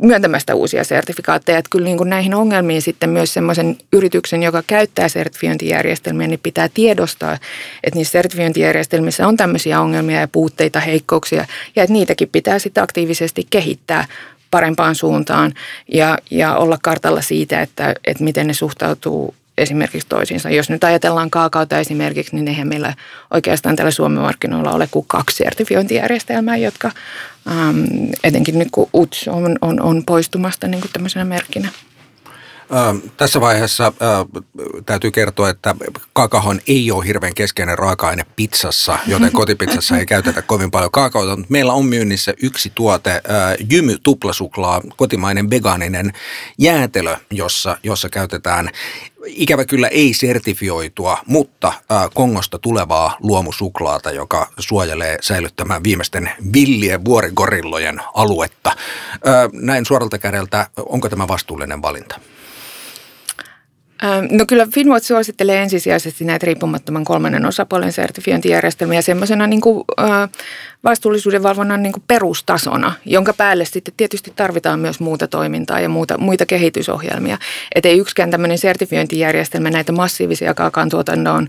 myöntämästä 0.00 0.54
uusia 0.54 0.84
sertifikaatteja. 0.84 1.58
Että 1.58 1.68
kyllä 1.70 1.84
niin 1.84 1.96
kuin 1.96 2.10
näihin 2.10 2.34
ongelmiin 2.34 2.82
sitten 2.82 3.10
myös 3.10 3.34
semmoisen 3.34 3.76
yrityksen, 3.92 4.42
joka 4.42 4.62
käyttää 4.66 5.08
sertifiointijärjestelmiä, 5.08 6.26
niin 6.26 6.40
pitää 6.42 6.68
tiedostaa, 6.74 7.34
että 7.84 7.98
niissä 7.98 8.12
sertifiointijärjestelmissä 8.12 9.26
on 9.28 9.36
tämmöisiä 9.36 9.80
ongelmia 9.80 10.20
ja 10.20 10.28
puutteita, 10.28 10.80
heikkouksia 10.80 11.46
ja 11.76 11.82
että 11.82 11.92
niitäkin 11.92 12.28
pitää 12.28 12.58
sitten 12.58 12.84
aktiivisesti 12.84 13.46
kehittää 13.50 14.06
parempaan 14.50 14.94
suuntaan 14.94 15.54
ja, 15.92 16.18
ja 16.30 16.56
olla 16.56 16.78
kartalla 16.82 17.22
siitä, 17.22 17.62
että, 17.62 17.94
että 18.04 18.24
miten 18.24 18.46
ne 18.46 18.54
suhtautuu 18.54 19.34
esimerkiksi 19.58 20.08
toisiinsa. 20.08 20.50
Jos 20.50 20.70
nyt 20.70 20.84
ajatellaan 20.84 21.30
kaakaota 21.30 21.78
esimerkiksi, 21.78 22.36
niin 22.36 22.48
eihän 22.48 22.68
meillä 22.68 22.94
oikeastaan 23.30 23.76
tällä 23.76 23.90
Suomen 23.90 24.22
markkinoilla 24.22 24.72
ole 24.72 24.88
kuin 24.90 25.06
kaksi 25.08 25.36
sertifiointijärjestelmää, 25.36 26.56
jotka 26.56 26.90
äm, 27.50 27.86
etenkin 28.24 28.58
nyt 28.58 28.68
kun 28.72 28.90
UTS 28.94 29.28
on, 29.28 29.58
on, 29.60 29.80
on 29.80 30.02
poistumasta 30.06 30.68
niin 30.68 30.80
kuin 30.80 30.92
tämmöisenä 30.92 31.24
merkkinä. 31.24 31.68
Tässä 33.16 33.40
vaiheessa 33.40 33.92
täytyy 34.86 35.10
kertoa, 35.10 35.50
että 35.50 35.74
kaakaohan 36.12 36.60
ei 36.66 36.90
ole 36.90 37.06
hirveän 37.06 37.34
keskeinen 37.34 37.78
raaka-aine 37.78 38.26
pizzassa, 38.36 38.98
joten 39.06 39.32
kotipizzassa 39.40 39.98
ei 39.98 40.06
käytetä 40.06 40.42
kovin 40.42 40.70
paljon 40.70 40.90
kaakaota. 40.90 41.42
Meillä 41.48 41.72
on 41.72 41.86
myynnissä 41.86 42.34
yksi 42.42 42.72
tuote, 42.74 43.22
Jymy 43.70 43.96
tuplasuklaa, 44.02 44.80
kotimainen 44.96 45.50
vegaaninen 45.50 46.12
jäätelö, 46.58 47.16
jossa, 47.30 47.78
jossa 47.82 48.08
käytetään 48.08 48.70
ikävä 49.26 49.64
kyllä 49.64 49.88
ei 49.88 50.14
sertifioitua, 50.14 51.18
mutta 51.26 51.72
Kongosta 52.14 52.58
tulevaa 52.58 53.16
luomusuklaata, 53.20 54.10
joka 54.10 54.50
suojelee 54.58 55.18
säilyttämään 55.20 55.84
viimeisten 55.84 56.30
villien 56.52 57.04
vuorigorillojen 57.04 58.02
aluetta. 58.14 58.76
Näin 59.52 59.86
suoralta 59.86 60.18
kädeltä, 60.18 60.66
onko 60.76 61.08
tämä 61.08 61.28
vastuullinen 61.28 61.82
valinta? 61.82 62.20
No 64.30 64.44
kyllä 64.48 64.66
Finwatch 64.74 65.06
suosittelee 65.06 65.62
ensisijaisesti 65.62 66.24
näitä 66.24 66.46
riippumattoman 66.46 67.04
kolmannen 67.04 67.46
osapuolen 67.46 67.92
sertifiointijärjestelmiä 67.92 69.02
semmoisena 69.02 69.46
niin 69.46 69.60
kuin, 69.60 69.84
äh, 70.00 70.28
vastuullisuuden 70.86 71.42
valvonnan 71.42 71.82
niin 71.82 71.92
perustasona, 72.06 72.92
jonka 73.04 73.32
päälle 73.32 73.64
sitten 73.64 73.94
tietysti 73.96 74.32
tarvitaan 74.36 74.80
myös 74.80 75.00
muuta 75.00 75.28
toimintaa 75.28 75.80
ja 75.80 75.88
muuta, 75.88 76.18
muita 76.18 76.46
kehitysohjelmia. 76.46 77.38
Että 77.74 77.88
ei 77.88 77.98
yksikään 77.98 78.30
tämmöinen 78.30 78.58
sertifiointijärjestelmä 78.58 79.70
näitä 79.70 79.92
massiivisia 79.92 80.54
kaakaan 80.54 80.88
tuotantoon, 80.88 81.48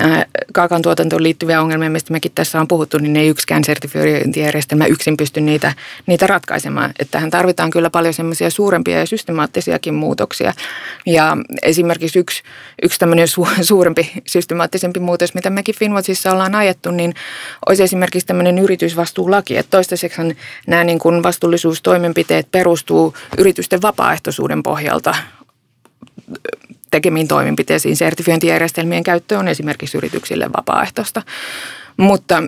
äh, 0.00 0.24
kaakaan 0.52 0.82
tuotantoon 0.82 1.22
liittyviä 1.22 1.60
ongelmia, 1.60 1.90
mistä 1.90 2.12
mekin 2.12 2.32
tässä 2.34 2.60
on 2.60 2.68
puhuttu, 2.68 2.98
niin 2.98 3.16
ei 3.16 3.28
yksikään 3.28 3.64
sertifiointijärjestelmä 3.64 4.86
yksin 4.86 5.16
pysty 5.16 5.40
niitä, 5.40 5.72
niitä 6.06 6.26
ratkaisemaan. 6.26 6.90
Että 6.98 7.12
tähän 7.12 7.30
tarvitaan 7.30 7.70
kyllä 7.70 7.90
paljon 7.90 8.14
semmoisia 8.14 8.50
suurempia 8.50 8.98
ja 8.98 9.06
systemaattisiakin 9.06 9.94
muutoksia. 9.94 10.52
Ja 11.06 11.36
esimerkiksi 11.62 12.18
yksi, 12.18 12.42
yksi 12.82 12.98
tämmöinen 12.98 13.28
su, 13.28 13.48
suurempi 13.62 14.12
systemaattisempi 14.26 15.00
muutos, 15.00 15.34
mitä 15.34 15.50
mekin 15.50 15.74
Finwatchissa 15.74 16.32
ollaan 16.32 16.54
ajettu, 16.54 16.90
niin 16.90 17.14
olisi 17.66 17.82
esimerkiksi 17.82 18.26
tämmöinen 18.26 18.58
yritysvastuulaki. 18.66 19.56
Että 19.56 19.70
toistaiseksi 19.70 20.22
nämä 20.66 20.84
niin 20.84 20.98
kuin 20.98 21.22
vastuullisuustoimenpiteet 21.22 22.50
perustuu 22.50 23.14
yritysten 23.38 23.82
vapaaehtoisuuden 23.82 24.62
pohjalta 24.62 25.14
tekemiin 26.90 27.28
toimenpiteisiin. 27.28 27.96
Sertifiointijärjestelmien 27.96 29.02
käyttö 29.02 29.38
on 29.38 29.48
esimerkiksi 29.48 29.98
yrityksille 29.98 30.46
vapaaehtoista. 30.56 31.22
Mutta 31.96 32.42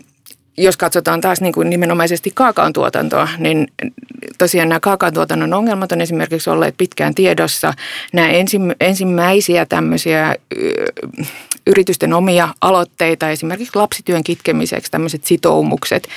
jos 0.57 0.77
katsotaan 0.77 1.21
taas 1.21 1.41
niin 1.41 1.53
kuin 1.53 1.71
nimenomaisesti 1.71 2.31
kaakaon 2.35 2.73
tuotantoa, 2.73 3.29
niin 3.39 3.67
tosiaan 4.39 4.69
nämä 4.69 4.81
kaakaon 4.81 5.15
tuotannon 5.15 5.55
ongelmat 5.55 5.93
on 5.93 6.01
esimerkiksi 6.01 6.51
olleet 6.51 6.75
pitkään 6.79 7.15
tiedossa. 7.15 7.75
Nämä 8.13 8.29
ensimmäisiä 8.81 9.67
tämmöisiä 9.67 10.35
yritysten 11.67 12.13
omia 12.13 12.49
aloitteita, 12.61 13.31
esimerkiksi 13.31 13.79
lapsityön 13.79 14.25
kitkemiseksi 14.25 14.91
tämmöiset 14.91 15.25
sitoumukset, 15.25 16.09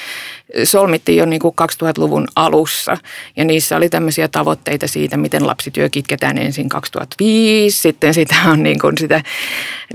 solmittiin 0.63 1.17
jo 1.17 1.25
niin 1.25 1.39
kuin 1.39 1.55
2000-luvun 1.61 2.27
alussa. 2.35 2.97
Ja 3.37 3.45
niissä 3.45 3.77
oli 3.77 3.89
tämmöisiä 3.89 4.27
tavoitteita 4.27 4.87
siitä, 4.87 5.17
miten 5.17 5.47
lapsityö 5.47 5.89
kitketään 5.89 6.37
ensin 6.37 6.69
2005. 6.69 7.81
Sitten 7.81 8.13
sitä 8.13 8.35
on 8.47 8.63
niin 8.63 8.79
kuin 8.79 8.97
sitä 8.97 9.23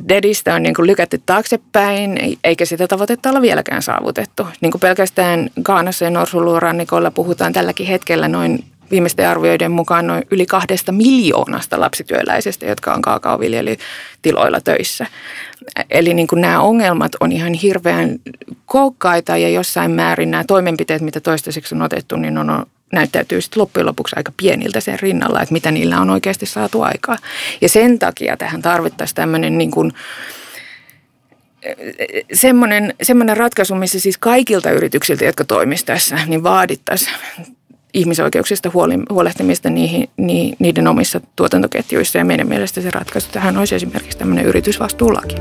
dedistä 0.09 0.55
on 0.55 0.63
niin 0.63 0.75
kuin 0.75 0.87
lykätty 0.87 1.23
taaksepäin, 1.27 2.39
eikä 2.45 2.65
sitä 2.65 2.89
tavoitetta 2.89 3.31
olla 3.31 3.43
vieläkään 3.43 3.83
saavutettu. 3.83 4.47
Niin 4.61 4.73
kuin 4.73 4.81
pelkästään 4.81 5.51
Gaanassa 5.63 6.05
ja 6.05 6.11
Norsuluurannikolla 6.11 7.11
puhutaan 7.11 7.53
tälläkin 7.53 7.87
hetkellä 7.87 8.29
noin 8.29 8.65
viimeisten 8.91 9.29
arvioiden 9.29 9.73
mukaan 9.73 10.07
noin 10.07 10.23
yli 10.31 10.47
kahdesta 10.47 10.93
miljoonasta 10.93 11.81
lapsityöläisestä, 11.81 12.67
jotka 12.67 12.95
on 12.95 13.03
kaakaoviljelytiloilla 13.03 14.61
töissä. 14.61 15.07
Eli 15.91 16.15
niin 16.15 16.27
kuin 16.27 16.41
nämä 16.41 16.61
ongelmat 16.61 17.13
on 17.21 17.33
ihan 17.33 17.55
hirveän 17.55 18.19
koukkaita 18.67 19.37
ja 19.37 19.49
jossain 19.49 19.91
määrin 19.91 20.31
nämä 20.31 20.45
toimenpiteet, 20.45 21.03
mitä 21.03 21.21
toistaiseksi 21.21 21.75
on 21.75 21.83
otettu, 21.83 22.17
niin 22.17 22.39
on, 22.39 22.67
näyttäytyy 22.93 23.41
sitten 23.41 23.61
loppujen 23.61 23.87
lopuksi 23.87 24.17
aika 24.17 24.33
pieniltä 24.37 24.81
sen 24.81 25.01
rinnalla, 25.01 25.43
että 25.43 25.53
mitä 25.53 25.71
niillä 25.71 26.01
on 26.01 26.11
oikeasti 26.11 26.47
saatu 26.47 26.83
aikaa. 26.83 27.17
Ja 27.61 27.69
sen 27.69 27.99
takia 27.99 28.37
tähän 28.37 28.63
tarvittaisiin 28.63 29.17
tämmöinen 29.17 29.59
niin 29.59 29.71
kuin, 29.71 29.93
semmoinen, 32.33 32.95
semmoinen 33.03 33.37
ratkaisu, 33.37 33.75
missä 33.75 34.01
siis 34.01 34.19
kaikilta 34.19 34.71
yrityksiltä, 34.71 35.25
jotka 35.25 35.45
toimisivat 35.45 35.87
tässä, 35.87 36.19
niin 36.27 36.43
vaadittaisiin 36.43 37.15
ihmisoikeuksista 37.97 38.71
huolehtimista 39.11 39.71
niihin, 39.71 40.09
niiden 40.59 40.89
omissa 40.89 41.21
tuotantoketjuissa. 41.37 42.19
Ja 42.19 42.25
meidän 42.25 42.49
mielestä 42.49 42.81
se 42.81 42.91
ratkaisu 42.91 43.29
tähän 43.33 43.57
olisi 43.57 43.75
esimerkiksi 43.75 44.19
tämmöinen 44.19 44.45
yritysvastuulaki. 44.45 45.37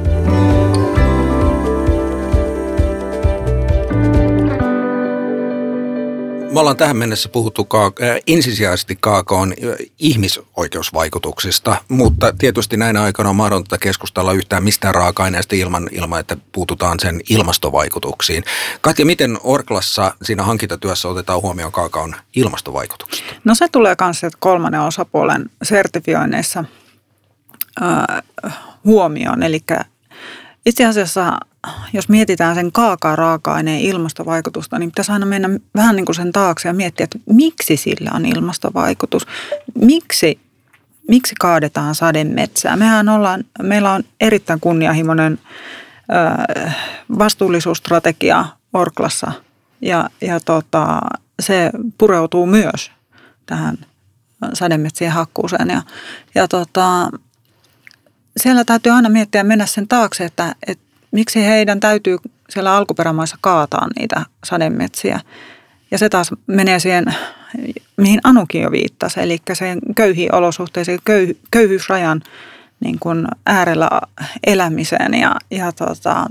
Me 6.56 6.60
ollaan 6.60 6.78
tähän 6.78 6.98
mennessä 6.98 7.30
puhuttu 7.30 7.64
kaak- 7.64 8.04
äh, 8.04 8.18
ensisijaisesti 8.28 8.98
kaakaon 9.00 9.52
äh, 9.52 9.76
ihmisoikeusvaikutuksista, 10.00 11.82
mutta 11.88 12.34
tietysti 12.34 12.78
näinä 12.78 13.02
aikana 13.02 13.30
on 13.30 13.36
mahdotonta 13.36 13.78
keskustella 13.78 14.34
yhtään 14.34 14.64
mistään 14.64 14.96
raaka-aineesta 14.96 15.56
ilman, 15.56 15.90
ilman, 15.92 16.20
että 16.20 16.38
puututaan 16.52 17.00
sen 17.00 17.22
ilmastovaikutuksiin. 17.30 18.44
Katja, 18.82 19.06
miten 19.06 19.38
Orklassa 19.44 20.16
siinä 20.22 20.44
hankintatyössä 20.44 21.08
otetaan 21.08 21.42
huomioon 21.42 21.72
kaakaon 21.72 22.16
ilmastovaikutukset? 22.36 23.26
No 23.44 23.56
se 23.56 23.68
tulee 23.68 23.96
myös 24.02 24.22
kolmannen 24.40 24.82
osapuolen 24.82 25.50
sertifioinneissa 25.64 26.66
äh, 27.82 28.24
huomioon, 28.86 29.44
eli 29.44 29.60
itse 30.66 30.86
asiassa, 30.86 31.38
jos 31.94 32.10
mietitään 32.10 32.56
sen 32.56 32.72
kaakaa-raaka-aineen 32.72 33.82
ilmastovaikutusta, 33.82 34.80
niin 34.80 34.92
pitäisi 34.92 35.12
aina 35.12 35.26
mennä 35.26 35.50
vähän 35.76 35.96
niin 35.96 36.06
kuin 36.06 36.16
sen 36.16 36.32
taakse 36.32 36.70
ja 36.70 36.74
miettiä, 36.74 37.04
että 37.04 37.20
miksi 37.30 37.78
sillä 37.78 38.12
on 38.14 38.26
ilmastovaikutus. 38.26 39.28
Miksi, 39.82 40.40
miksi 41.08 41.36
kaadetaan 41.40 41.96
sademetsää? 41.96 42.76
Mehän 42.76 43.10
ollaan, 43.10 43.44
meillä 43.62 43.92
on 43.92 44.04
erittäin 44.22 44.60
kunnianhimoinen 44.60 45.40
ö, 46.50 46.74
vastuullisuusstrategia 47.20 48.46
Orklassa 48.74 49.32
ja, 49.82 50.10
ja 50.22 50.40
tota, 50.40 51.02
se 51.40 51.72
pureutuu 51.98 52.46
myös 52.46 52.92
tähän 53.46 53.78
sademetsien 54.54 55.12
hakkuuseen. 55.12 55.70
Ja, 55.70 55.82
ja 56.36 56.48
tota, 56.48 57.10
siellä 58.38 58.66
täytyy 58.66 58.92
aina 58.92 59.10
miettiä 59.10 59.44
mennä 59.44 59.66
sen 59.66 59.88
taakse, 59.88 60.26
että, 60.26 60.56
että 60.68 60.86
miksi 61.12 61.46
heidän 61.46 61.80
täytyy 61.80 62.18
siellä 62.50 62.76
alkuperämaissa 62.76 63.38
kaataa 63.42 63.88
niitä 64.00 64.26
sademetsiä. 64.44 65.20
Ja 65.92 65.98
se 65.98 66.10
taas 66.10 66.32
menee 66.48 66.80
siihen, 66.80 67.06
mihin 67.98 68.20
Anukin 68.24 68.62
jo 68.62 68.72
viittasi, 68.72 69.20
eli 69.20 69.38
sen 69.54 69.80
köyhiin 69.96 70.36
olosuhteisiin, 70.36 71.00
köy, 71.06 71.38
köyhyysrajan 71.52 72.22
niin 72.80 73.00
kuin 73.00 73.28
äärellä 73.46 73.90
elämiseen. 74.48 75.14
Ja, 75.14 75.36
ja 75.52 75.72
tota, 75.72 76.28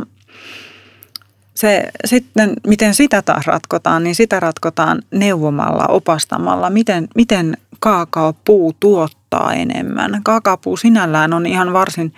se, 1.55 1.89
sitten 2.05 2.53
miten 2.67 2.95
sitä 2.95 3.23
taas 3.23 3.47
ratkotaan, 3.47 4.05
niin 4.05 4.15
sitä 4.15 4.41
ratkotaan 4.41 5.03
neuvomalla, 5.11 5.87
opastamalla, 5.87 6.71
miten, 6.71 7.09
miten 7.15 7.57
kaakaopuu 7.85 8.73
tuottaa 8.81 9.53
enemmän. 9.53 10.21
Kaakaopuu 10.23 10.77
sinällään 10.77 11.33
on 11.33 11.47
ihan 11.47 11.73
varsin, 11.73 12.15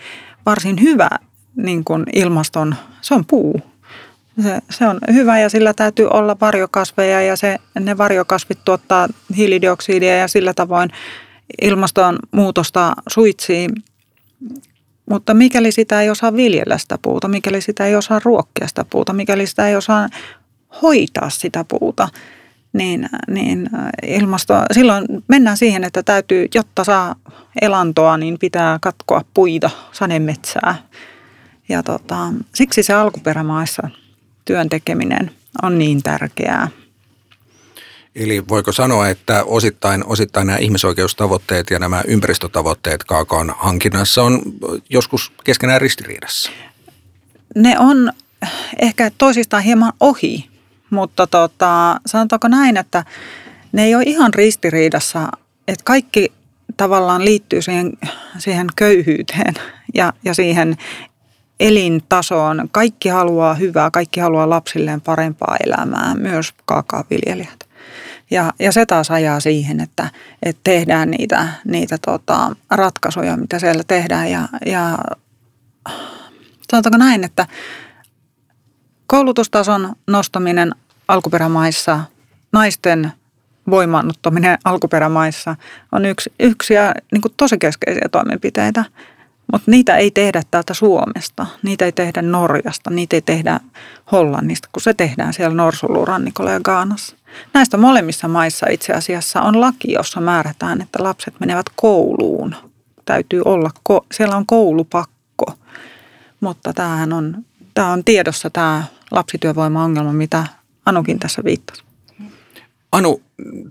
varsin 0.46 0.80
hyvä 0.82 1.08
niin 1.56 1.84
kuin 1.84 2.04
ilmaston, 2.12 2.74
se 3.00 3.14
on 3.14 3.24
puu. 3.24 3.60
Se, 4.42 4.60
se 4.70 4.86
on 4.86 4.98
hyvä 5.12 5.38
ja 5.38 5.48
sillä 5.48 5.74
täytyy 5.74 6.08
olla 6.08 6.36
varjokasveja 6.40 7.22
ja 7.22 7.36
se, 7.36 7.58
ne 7.80 7.98
varjokasvit 7.98 8.58
tuottaa 8.64 9.08
hiilidioksidia 9.36 10.16
ja 10.16 10.28
sillä 10.28 10.54
tavoin 10.54 10.90
ilmastonmuutosta 11.62 12.92
suitsii 13.08 13.68
mutta 15.10 15.34
mikäli 15.34 15.72
sitä 15.72 16.02
ei 16.02 16.10
osaa 16.10 16.36
viljellä 16.36 16.78
sitä 16.78 16.98
puuta, 17.02 17.28
mikäli 17.28 17.60
sitä 17.60 17.86
ei 17.86 17.96
osaa 17.96 18.20
ruokkia 18.24 18.68
sitä 18.68 18.84
puuta, 18.90 19.12
mikäli 19.12 19.46
sitä 19.46 19.68
ei 19.68 19.76
osaa 19.76 20.08
hoitaa 20.82 21.30
sitä 21.30 21.64
puuta, 21.64 22.08
niin, 22.76 23.08
niin 23.28 23.70
ilmasto, 24.06 24.54
silloin 24.72 25.06
mennään 25.28 25.56
siihen, 25.56 25.84
että 25.84 26.02
täytyy, 26.02 26.46
jotta 26.54 26.84
saa 26.84 27.16
elantoa, 27.62 28.16
niin 28.16 28.38
pitää 28.38 28.78
katkoa 28.80 29.22
puita, 29.34 29.70
sademetsää. 29.92 30.74
Ja 31.68 31.82
tota, 31.82 32.32
siksi 32.54 32.82
se 32.82 32.94
alkuperämaissa 32.94 33.90
työn 34.44 34.68
tekeminen 34.68 35.30
on 35.62 35.78
niin 35.78 36.02
tärkeää. 36.02 36.68
Eli 38.14 38.48
voiko 38.48 38.72
sanoa, 38.72 39.08
että 39.08 39.44
osittain, 39.44 40.06
osittain 40.06 40.46
nämä 40.46 40.58
ihmisoikeustavoitteet 40.58 41.70
ja 41.70 41.78
nämä 41.78 42.02
ympäristötavoitteet 42.06 43.04
kaakaon 43.04 43.54
hankinnassa 43.58 44.22
on 44.22 44.42
joskus 44.90 45.32
keskenään 45.44 45.80
ristiriidassa? 45.80 46.50
Ne 47.54 47.78
on 47.78 48.12
ehkä 48.78 49.10
toisistaan 49.18 49.62
hieman 49.62 49.92
ohi, 50.00 50.48
mutta 50.90 51.26
tota, 51.26 52.00
sanotaanko 52.06 52.48
näin, 52.48 52.76
että 52.76 53.04
ne 53.72 53.84
ei 53.84 53.94
ole 53.94 54.04
ihan 54.06 54.34
ristiriidassa, 54.34 55.28
että 55.68 55.84
kaikki 55.84 56.32
tavallaan 56.76 57.24
liittyy 57.24 57.62
siihen, 57.62 57.92
siihen 58.38 58.66
köyhyyteen 58.76 59.54
ja, 59.94 60.12
ja 60.24 60.34
siihen 60.34 60.76
elintasoon. 61.60 62.68
Kaikki 62.72 63.08
haluaa 63.08 63.54
hyvää, 63.54 63.90
kaikki 63.90 64.20
haluaa 64.20 64.50
lapsilleen 64.50 65.00
parempaa 65.00 65.56
elämää, 65.66 66.14
myös 66.14 66.54
kaakaoviljelijät. 66.64 67.66
Ja, 68.30 68.52
ja 68.58 68.72
se 68.72 68.86
taas 68.86 69.10
ajaa 69.10 69.40
siihen, 69.40 69.80
että, 69.80 70.10
että 70.42 70.60
tehdään 70.64 71.10
niitä, 71.10 71.48
niitä 71.64 71.98
tota, 72.06 72.56
ratkaisuja, 72.70 73.36
mitä 73.36 73.58
siellä 73.58 73.82
tehdään. 73.86 74.30
Ja, 74.30 74.48
ja 74.66 74.98
sanotaanko 76.72 76.98
näin, 76.98 77.24
että 77.24 77.46
koulutustason 79.06 79.92
nostaminen 80.06 80.74
alkuperämaissa, 81.08 82.00
naisten 82.52 83.12
voimaannuttaminen 83.70 84.58
alkuperämaissa 84.64 85.56
on 85.92 86.04
yksi, 86.04 86.32
yksi 86.40 86.74
ja 86.74 86.94
niin 87.12 87.22
kuin 87.22 87.34
tosi 87.36 87.58
keskeisiä 87.58 88.08
toimenpiteitä. 88.12 88.84
Mutta 89.52 89.70
niitä 89.70 89.96
ei 89.96 90.10
tehdä 90.10 90.42
täältä 90.50 90.74
Suomesta, 90.74 91.46
niitä 91.62 91.84
ei 91.84 91.92
tehdä 91.92 92.22
Norjasta, 92.22 92.90
niitä 92.90 93.16
ei 93.16 93.22
tehdä 93.22 93.60
Hollannista, 94.12 94.68
kun 94.72 94.82
se 94.82 94.94
tehdään 94.94 95.32
siellä 95.32 95.56
Norsulurannikolla 95.56 96.50
ja 96.50 96.60
Gaanassa. 96.60 97.16
Näistä 97.54 97.76
molemmissa 97.76 98.28
maissa 98.28 98.66
itse 98.70 98.92
asiassa 98.92 99.42
on 99.42 99.60
laki, 99.60 99.92
jossa 99.92 100.20
määrätään, 100.20 100.80
että 100.80 101.02
lapset 101.02 101.34
menevät 101.40 101.66
kouluun. 101.76 102.54
Täytyy 103.04 103.42
olla, 103.44 103.70
siellä 104.12 104.36
on 104.36 104.46
koulupakko, 104.46 105.52
mutta 106.40 106.72
tämähän 106.72 107.12
on, 107.12 107.44
tämä 107.76 107.92
on 107.92 108.04
tiedossa 108.04 108.50
tämä 108.50 108.84
lapsityövoima-ongelma, 109.10 110.12
mitä 110.12 110.46
Anukin 110.86 111.18
tässä 111.18 111.44
viittasi. 111.44 111.82
Anu, 112.92 113.22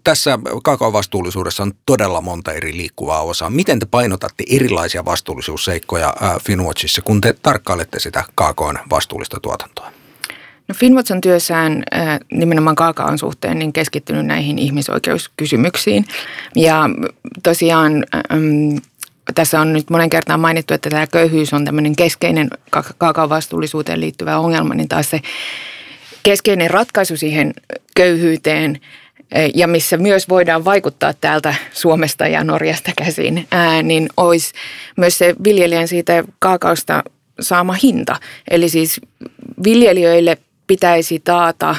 tässä 0.04 0.40
kakaovastuullisuudessa 0.64 1.64
on 1.64 1.72
todella 1.86 2.22
monta 2.22 2.54
eri 2.54 2.78
liikkuvaa 2.78 3.22
osaa. 3.22 3.50
Miten 3.50 3.80
te 3.80 3.86
painotatte 3.86 4.44
erilaisia 4.50 5.06
vastuullisuusseikkoja 5.06 6.14
Finwatchissa, 6.42 7.02
kun 7.02 7.22
te 7.22 7.36
tarkkailette 7.42 8.00
sitä 8.00 8.24
kakaon 8.36 8.80
vastuullista 8.90 9.40
tuotantoa? 9.40 9.92
No 10.68 10.76
Finwatch 10.76 11.12
on 11.12 11.22
työssään 11.22 11.84
äh, 11.94 12.20
nimenomaan 12.32 12.76
kaakaon 12.76 13.18
suhteen 13.18 13.60
niin 13.60 13.74
keskittynyt 13.74 14.26
näihin 14.26 14.60
ihmisoikeuskysymyksiin. 14.60 16.06
Ja 16.56 16.90
tosiaan 17.44 18.06
tässä 19.36 19.60
on 19.60 19.74
nyt 19.74 19.90
monen 19.90 20.10
kertaan 20.10 20.40
mainittu, 20.40 20.74
että 20.74 20.90
tämä 20.90 21.08
köyhyys 21.08 21.54
on 21.54 21.66
tämmöinen 21.66 21.96
keskeinen 21.96 22.50
kaakaon 22.98 23.30
vastuullisuuteen 23.30 24.02
liittyvä 24.02 24.38
ongelma, 24.38 24.74
niin 24.74 24.88
taas 24.88 25.10
se 25.10 25.20
keskeinen 26.24 26.70
ratkaisu 26.70 27.18
siihen 27.18 27.54
köyhyyteen 27.96 28.80
ja 29.56 29.68
missä 29.68 29.98
myös 29.98 30.30
voidaan 30.30 30.66
vaikuttaa 30.66 31.14
täältä 31.14 31.56
Suomesta 31.72 32.28
ja 32.28 32.44
Norjasta 32.44 32.92
käsin, 32.98 33.48
ää, 33.52 33.84
niin 33.84 34.10
olisi 34.18 34.54
myös 34.98 35.18
se 35.18 35.36
viljelijän 35.44 35.88
siitä 35.88 36.24
kaakaosta 36.40 37.04
saama 37.40 37.74
hinta. 37.84 38.16
Eli 38.52 38.70
siis 38.70 39.02
viljelijöille 39.64 40.38
pitäisi 40.68 41.20
taata 41.20 41.76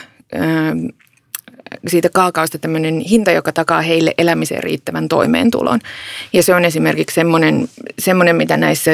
siitä 1.87 2.09
kaakaosta 2.09 2.59
tämmöinen 2.59 3.01
hinta, 3.01 3.31
joka 3.31 3.53
takaa 3.53 3.81
heille 3.81 4.15
elämiseen 4.19 4.63
riittävän 4.63 5.09
toimeentulon. 5.09 5.81
Ja 6.33 6.43
se 6.43 6.55
on 6.55 6.65
esimerkiksi 6.65 7.15
semmoinen, 7.15 7.69
semmoinen 7.99 8.37
mitä 8.37 8.57
näissä 8.57 8.91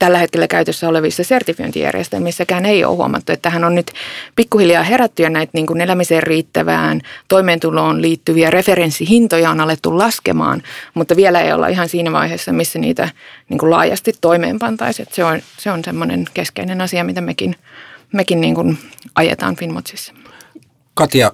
tällä 0.00 0.18
hetkellä 0.18 0.48
käytössä 0.48 0.88
olevissa 0.88 1.24
sertifiointijärjestelmissäkään 1.24 2.66
ei 2.66 2.84
ole 2.84 2.96
huomattu, 2.96 3.32
että 3.32 3.42
tähän 3.42 3.64
on 3.64 3.74
nyt 3.74 3.92
pikkuhiljaa 4.36 4.82
herätty 4.82 5.22
ja 5.22 5.30
näitä 5.30 5.50
niin 5.54 5.66
kuin 5.66 5.80
elämiseen 5.80 6.22
riittävään 6.22 7.00
toimeentuloon 7.28 8.02
liittyviä 8.02 8.50
referenssihintoja 8.50 9.50
on 9.50 9.60
alettu 9.60 9.98
laskemaan, 9.98 10.62
mutta 10.94 11.16
vielä 11.16 11.40
ei 11.40 11.52
olla 11.52 11.68
ihan 11.68 11.88
siinä 11.88 12.12
vaiheessa, 12.12 12.52
missä 12.52 12.78
niitä 12.78 13.08
niin 13.48 13.58
kuin 13.58 13.70
laajasti 13.70 14.12
toimeenpantaisiin. 14.20 15.08
Se 15.12 15.24
on, 15.24 15.40
se 15.58 15.70
on 15.70 15.84
semmoinen 15.84 16.24
keskeinen 16.34 16.80
asia, 16.80 17.04
mitä 17.04 17.20
mekin, 17.20 17.56
mekin 18.12 18.40
niin 18.40 18.54
kuin 18.54 18.78
ajetaan 19.14 19.56
Finmotsissa. 19.56 20.19
Katja, 21.00 21.32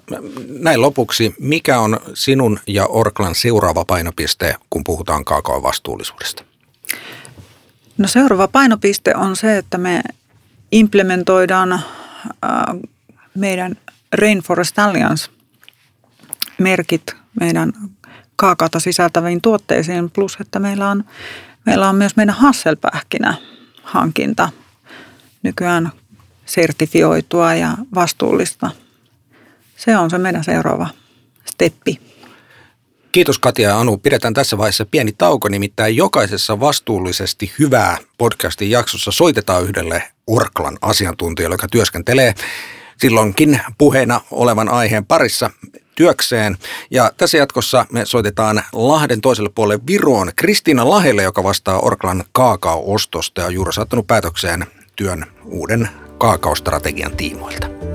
näin 0.49 0.83
lopuksi, 0.83 1.35
mikä 1.41 1.81
on 1.81 2.01
sinun 2.15 2.61
ja 2.67 2.87
Orklan 2.87 3.35
seuraava 3.35 3.85
painopiste, 3.85 4.55
kun 4.71 4.85
puhutaan 4.85 5.25
kaakaon 5.25 5.63
vastuullisuudesta? 5.63 6.45
No 7.99 8.09
seuraava 8.09 8.49
painopiste 8.49 9.15
on 9.17 9.37
se, 9.37 9.59
että 9.59 9.79
me 9.79 10.03
implementoidaan 10.73 11.73
äh, 11.73 11.83
meidän 13.35 13.77
Rainforest 14.13 14.79
Alliance 14.79 15.31
merkit 16.59 17.17
meidän 17.41 17.73
kaakaota 18.37 18.81
sisältäviin 18.81 19.41
tuotteisiin, 19.41 20.11
plus 20.11 20.37
että 20.41 20.59
meillä 20.59 20.91
on, 20.91 21.05
meillä 21.65 21.89
on 21.89 21.97
myös 21.97 22.17
meidän 22.17 22.35
Hasselpähkinä 22.35 23.35
hankinta 23.83 24.49
nykyään 25.43 25.93
sertifioitua 26.45 27.55
ja 27.55 27.77
vastuullista. 27.95 28.71
Se 29.77 29.97
on 29.97 30.11
se 30.11 30.19
meidän 30.19 30.45
seuraava 30.45 30.89
steppi. 31.45 32.01
Kiitos 33.13 33.39
Katja 33.39 33.69
ja 33.69 33.81
Anu. 33.81 33.97
Pidetään 33.97 34.35
tässä 34.35 34.59
vaiheessa 34.59 34.87
pieni 34.87 35.13
tauko, 35.13 35.49
nimittäin 35.49 35.97
jokaisessa 35.97 36.61
vastuullisesti 36.61 37.53
hyvää 37.59 37.99
podcastin 38.19 38.71
jaksossa 38.71 39.11
soitetaan 39.11 39.65
yhdelle 39.65 40.03
Orklan 40.27 40.79
asiantuntijalle, 40.83 41.55
joka 41.55 41.69
työskentelee 41.71 42.35
silloinkin 42.97 43.61
puheena 43.79 44.21
olevan 44.31 44.69
aiheen 44.69 45.07
parissa 45.07 45.51
työkseen. 45.95 46.57
Ja 46.91 47.13
tässä 47.17 47.39
jatkossa 47.39 47.87
me 47.93 48.05
soitetaan 48.05 48.63
Lahden 48.73 49.21
toiselle 49.21 49.51
puolelle 49.55 49.83
Viroon 49.87 50.31
Kristiina 50.37 50.91
Lahelle, 50.91 51.23
joka 51.23 51.45
vastaa 51.45 51.81
Orklan 51.81 52.25
kaakao-ostosta 52.33 53.41
ja 53.41 53.51
juuri 53.51 53.73
saattanut 53.73 54.07
päätökseen 54.07 54.67
työn 54.97 55.27
uuden 55.45 55.89
kaakaostrategian 56.19 57.17
tiimoilta. 57.17 57.86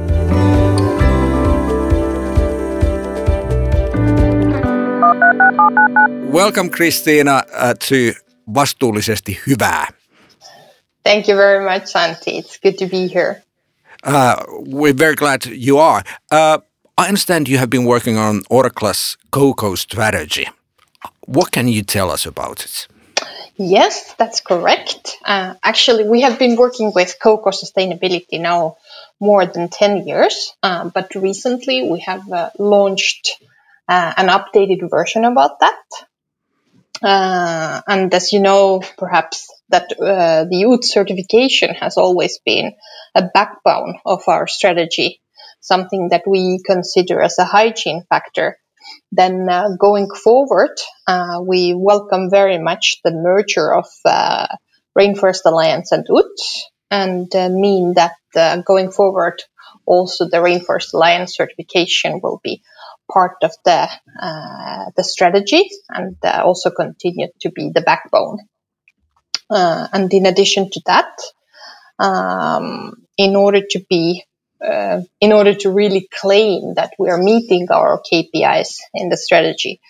Welcome 6.33 6.69
Christina 6.69 7.43
uh, 7.53 7.73
to 7.89 8.19
Vastuullisesti 8.53 9.39
hyvää. 9.47 9.87
Thank 11.03 11.27
you 11.27 11.37
very 11.37 11.63
much, 11.65 11.95
Antti. 11.95 12.31
It's 12.31 12.59
good 12.63 12.75
to 12.79 12.85
be 12.85 13.07
here. 13.07 13.41
Uh, 14.03 14.35
we're 14.49 14.97
very 14.97 15.15
glad 15.15 15.41
you 15.45 15.79
are. 15.79 16.03
Uh, 16.31 16.59
I 16.97 17.07
understand 17.07 17.47
you 17.47 17.57
have 17.57 17.69
been 17.69 17.85
working 17.85 18.19
on 18.19 18.41
Orkla's 18.49 19.17
cocoa 19.31 19.75
strategy. 19.75 20.45
What 21.27 21.51
can 21.51 21.67
you 21.67 21.83
tell 21.83 22.11
us 22.11 22.25
about 22.25 22.63
it? 22.63 22.87
Yes, 23.57 24.15
that's 24.17 24.41
correct. 24.41 25.17
Uh, 25.25 25.53
actually, 25.63 26.03
we 26.09 26.21
have 26.21 26.39
been 26.39 26.55
working 26.55 26.91
with 26.95 27.19
cocoa 27.23 27.51
sustainability 27.51 28.39
now 28.39 28.77
more 29.19 29.45
than 29.45 29.69
10 29.69 30.07
years, 30.07 30.53
uh, 30.63 30.89
but 30.89 31.13
recently 31.15 31.89
we 31.89 31.99
have 31.99 32.31
uh, 32.31 32.49
launched 32.57 33.37
uh, 33.91 34.13
an 34.15 34.27
updated 34.29 34.89
version 34.89 35.25
about 35.25 35.59
that. 35.59 35.83
Uh, 37.03 37.81
and 37.87 38.13
as 38.13 38.31
you 38.31 38.39
know, 38.39 38.81
perhaps 38.97 39.47
that 39.69 39.91
uh, 39.99 40.45
the 40.45 40.63
UTZ 40.63 40.85
certification 40.85 41.73
has 41.75 41.97
always 41.97 42.39
been 42.45 42.71
a 43.15 43.23
backbone 43.33 43.95
of 44.05 44.23
our 44.27 44.47
strategy, 44.47 45.19
something 45.59 46.09
that 46.09 46.23
we 46.25 46.61
consider 46.65 47.21
as 47.21 47.37
a 47.37 47.43
hygiene 47.43 48.03
factor. 48.07 48.57
Then 49.11 49.49
uh, 49.49 49.75
going 49.77 50.07
forward, 50.09 50.77
uh, 51.05 51.41
we 51.45 51.73
welcome 51.75 52.29
very 52.29 52.59
much 52.59 52.99
the 53.03 53.11
merger 53.11 53.75
of 53.75 53.87
uh, 54.05 54.47
Rainforest 54.97 55.41
Alliance 55.45 55.91
and 55.91 56.05
UTZ, 56.07 56.61
and 56.91 57.29
mean 57.59 57.95
that 57.95 58.15
going 58.65 58.91
forward, 58.91 59.41
also 59.85 60.29
the 60.29 60.37
Rainforest 60.37 60.93
Alliance 60.93 61.35
certification 61.35 62.21
will 62.23 62.39
be 62.41 62.61
part 63.13 63.37
of 63.43 63.51
the 63.65 63.89
uh, 64.21 64.85
the 64.95 65.03
strategy 65.03 65.69
and 65.89 66.15
uh, 66.23 66.41
also 66.43 66.69
continue 66.71 67.27
to 67.41 67.51
be 67.51 67.71
the 67.73 67.81
backbone. 67.81 68.39
Uh, 69.49 69.87
and 69.91 70.13
in 70.13 70.25
addition 70.25 70.69
to 70.71 70.81
that, 70.85 71.11
um, 71.99 73.05
in 73.17 73.35
order 73.35 73.61
to 73.69 73.85
be 73.89 74.23
uh, 74.65 75.01
in 75.19 75.33
order 75.33 75.55
to 75.55 75.71
really 75.71 76.07
claim 76.21 76.75
that 76.75 76.93
we 76.99 77.09
are 77.09 77.17
meeting 77.17 77.67
our 77.71 78.01
KPIs 78.11 78.77
in 78.93 79.09
the 79.09 79.17
strategy, 79.17 79.81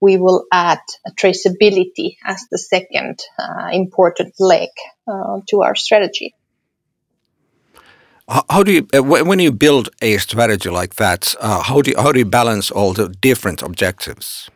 we 0.00 0.18
will 0.18 0.44
add 0.52 0.80
traceability 1.18 2.16
as 2.24 2.44
the 2.50 2.58
second 2.58 3.20
uh, 3.38 3.70
important 3.72 4.34
leg 4.38 4.68
uh, 5.06 5.40
to 5.48 5.62
our 5.62 5.74
strategy. 5.74 6.34
How 8.28 8.62
do 8.62 8.72
you, 8.72 8.86
uh, 8.94 9.02
when 9.02 9.38
you 9.38 9.52
build 9.52 9.88
a 10.02 10.18
strategy 10.18 10.68
like 10.68 10.96
that, 10.96 11.34
uh, 11.40 11.62
how 11.62 11.80
do 11.80 11.92
you, 11.92 11.96
how 11.96 12.12
do 12.12 12.18
you 12.18 12.26
balance 12.26 12.70
all 12.70 12.92
the 12.92 13.08
different 13.08 13.62
objectives? 13.62 14.50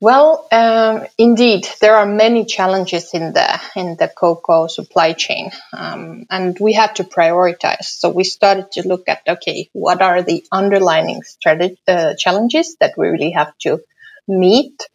Well, 0.00 0.46
um, 0.52 1.06
indeed, 1.16 1.66
there 1.80 1.96
are 1.96 2.06
many 2.06 2.44
challenges 2.44 3.14
in 3.14 3.32
the 3.32 3.60
in 3.74 3.96
the 3.98 4.06
cocoa 4.06 4.68
supply 4.68 5.12
chain, 5.14 5.50
um, 5.76 6.26
and 6.30 6.56
we 6.60 6.72
had 6.72 6.94
to 6.96 7.04
prioritize. 7.04 7.84
So 7.84 8.10
we 8.10 8.22
started 8.22 8.70
to 8.72 8.86
look 8.86 9.08
at 9.08 9.22
okay, 9.26 9.70
what 9.72 10.00
are 10.00 10.22
the 10.22 10.44
underlying 10.52 11.22
strategy 11.22 11.80
uh, 11.88 12.14
challenges 12.16 12.76
that 12.78 12.94
we 12.96 13.08
really 13.08 13.32
have 13.32 13.58
to 13.62 13.80
meet, 14.28 14.86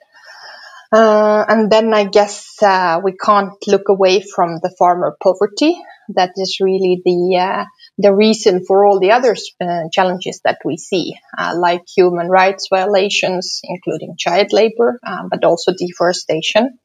uh, 0.94 1.44
and 1.50 1.70
then 1.70 1.94
I 1.94 2.06
guess 2.06 2.64
uh, 2.64 3.02
we 3.04 3.12
can't 3.12 3.58
look 3.68 3.90
away 3.90 4.22
from 4.22 4.60
the 4.62 4.74
farmer 4.80 5.18
poverty 5.22 5.76
that 6.10 6.32
is 6.38 6.58
really 6.62 7.02
the 7.04 7.38
uh, 7.38 7.66
the 7.98 8.14
reason 8.14 8.66
for 8.66 8.86
all 8.86 9.00
the 9.00 9.12
other 9.12 9.36
uh, 9.62 9.84
challenges 9.92 10.42
that 10.44 10.60
we 10.66 10.78
see, 10.78 11.16
uh, 11.38 11.54
like 11.58 11.84
human 11.96 12.28
rights 12.30 12.68
violations, 12.70 13.62
including 13.64 14.16
child 14.18 14.52
labor, 14.52 15.00
uh, 15.06 15.24
but 15.30 15.44
also 15.44 15.74
deforestation. 15.78 16.78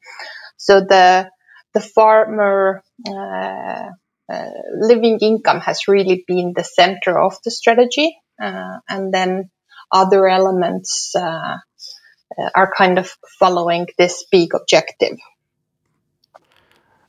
So 0.57 0.81
the 0.81 1.29
the 1.73 1.81
farmer 1.81 2.83
uh, 3.07 3.89
uh, 4.31 4.49
living 4.73 5.19
income 5.21 5.59
has 5.61 5.87
really 5.87 6.23
been 6.27 6.53
the 6.55 6.63
center 6.63 7.19
of 7.19 7.37
the 7.43 7.51
strategy, 7.51 8.15
and 8.37 9.13
then 9.13 9.49
other 9.91 10.27
elements 10.27 11.13
are 11.15 12.71
kind 12.77 12.99
of 12.99 13.11
following 13.39 13.87
this 13.97 14.25
big 14.31 14.53
objective. 14.53 15.17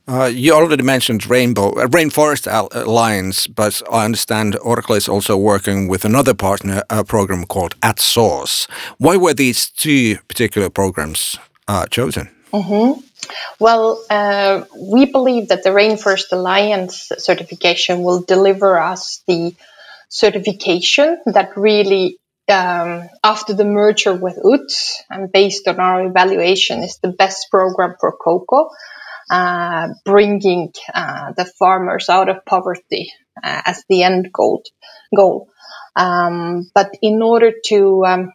Uh, 0.07 0.25
you 0.25 0.53
already 0.53 0.83
mentioned 0.83 1.29
Rainbow 1.29 1.69
uh, 1.71 1.87
Rainforest 1.87 2.47
Alliance, 2.71 3.47
but 3.47 3.81
I 3.91 4.05
understand 4.05 4.57
Oracle 4.61 4.95
is 4.95 5.07
also 5.07 5.37
working 5.37 5.87
with 5.87 6.05
another 6.05 6.33
partner 6.33 6.83
uh, 6.89 7.03
program 7.03 7.45
called 7.45 7.75
At 7.83 7.99
Source. 7.99 8.67
Why 8.97 9.15
were 9.15 9.33
these 9.33 9.69
two 9.69 10.17
particular 10.27 10.69
programs 10.69 11.37
uh, 11.67 11.85
chosen? 11.85 12.29
Mm-hmm. 12.51 12.99
Well, 13.59 14.03
uh, 14.09 14.65
we 14.75 15.05
believe 15.05 15.49
that 15.49 15.63
the 15.63 15.69
Rainforest 15.69 16.31
Alliance 16.31 17.11
certification 17.17 18.01
will 18.01 18.21
deliver 18.21 18.79
us 18.79 19.21
the 19.27 19.55
certification 20.09 21.21
that 21.25 21.55
really 21.55 22.17
um, 22.49 23.07
after 23.23 23.53
the 23.53 23.63
merger 23.63 24.13
with 24.13 24.37
UTZ 24.43 24.93
and 25.09 25.31
based 25.31 25.67
on 25.67 25.79
our 25.79 26.05
evaluation 26.05 26.79
is 26.83 26.97
the 26.97 27.13
best 27.13 27.49
program 27.49 27.95
for 27.99 28.11
cocoa 28.11 28.71
uh, 29.31 29.87
bringing 30.03 30.73
uh, 30.93 31.31
the 31.37 31.45
farmers 31.45 32.09
out 32.09 32.27
of 32.27 32.45
poverty 32.45 33.13
uh, 33.41 33.61
as 33.65 33.81
the 33.87 34.03
end 34.03 34.29
goal. 34.33 34.61
goal. 35.15 35.47
Um, 35.95 36.69
but 36.75 36.91
in 37.01 37.21
order 37.21 37.53
to 37.67 38.03
um, 38.05 38.33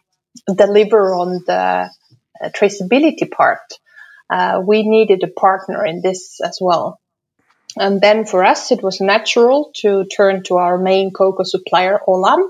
deliver 0.51 1.13
on 1.13 1.43
the 1.45 1.53
uh, 1.53 2.49
traceability 2.49 3.29
part, 3.29 3.59
uh, 4.31 4.59
we 4.65 4.89
needed 4.89 5.23
a 5.23 5.39
partner 5.39 5.85
in 5.85 6.01
this 6.01 6.39
as 6.43 6.57
well. 6.59 6.99
And 7.77 8.01
then 8.01 8.25
for 8.25 8.43
us, 8.43 8.71
it 8.71 8.81
was 8.81 8.99
natural 8.99 9.71
to 9.81 10.05
turn 10.05 10.41
to 10.45 10.55
our 10.55 10.79
main 10.79 11.11
cocoa 11.11 11.43
supplier, 11.43 11.99
Olam. 12.07 12.49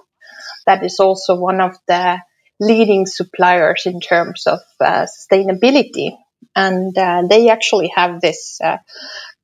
That 0.65 0.85
is 0.85 1.01
also 1.01 1.35
one 1.35 1.59
of 1.59 1.75
the 1.85 2.19
leading 2.61 3.05
suppliers 3.05 3.83
in 3.85 3.99
terms 3.99 4.47
of 4.47 4.59
sustainability 4.81 6.15
and 6.55 6.97
uh, 6.97 7.23
they 7.29 7.49
actually 7.49 7.91
have 7.95 8.19
this 8.21 8.59
uh, 8.63 8.77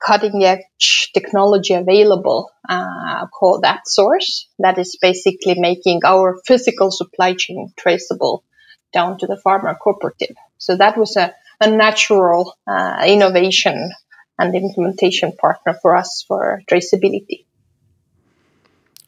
cutting 0.06 0.44
edge 0.44 1.12
technology 1.14 1.74
available 1.74 2.52
uh, 2.68 3.28
called 3.28 3.64
At 3.66 3.88
Source 3.88 4.50
that 4.60 4.78
is 4.78 4.98
basically 5.02 5.56
making 5.60 6.02
our 6.06 6.38
physical 6.46 6.92
supply 6.92 7.36
chain 7.36 7.72
traceable 7.78 8.44
down 8.92 9.18
to 9.20 9.28
the 9.28 9.38
farmer 9.38 9.76
cooperative. 9.76 10.36
So 10.58 10.76
that 10.78 10.98
was 10.98 11.16
a, 11.18 11.34
a 11.62 11.70
natural 11.70 12.56
uh, 12.68 13.04
innovation 13.08 13.92
and 14.38 14.56
implementation 14.56 15.34
partner 15.34 15.76
for 15.82 15.96
us 15.96 16.26
for 16.28 16.62
traceability. 16.70 17.46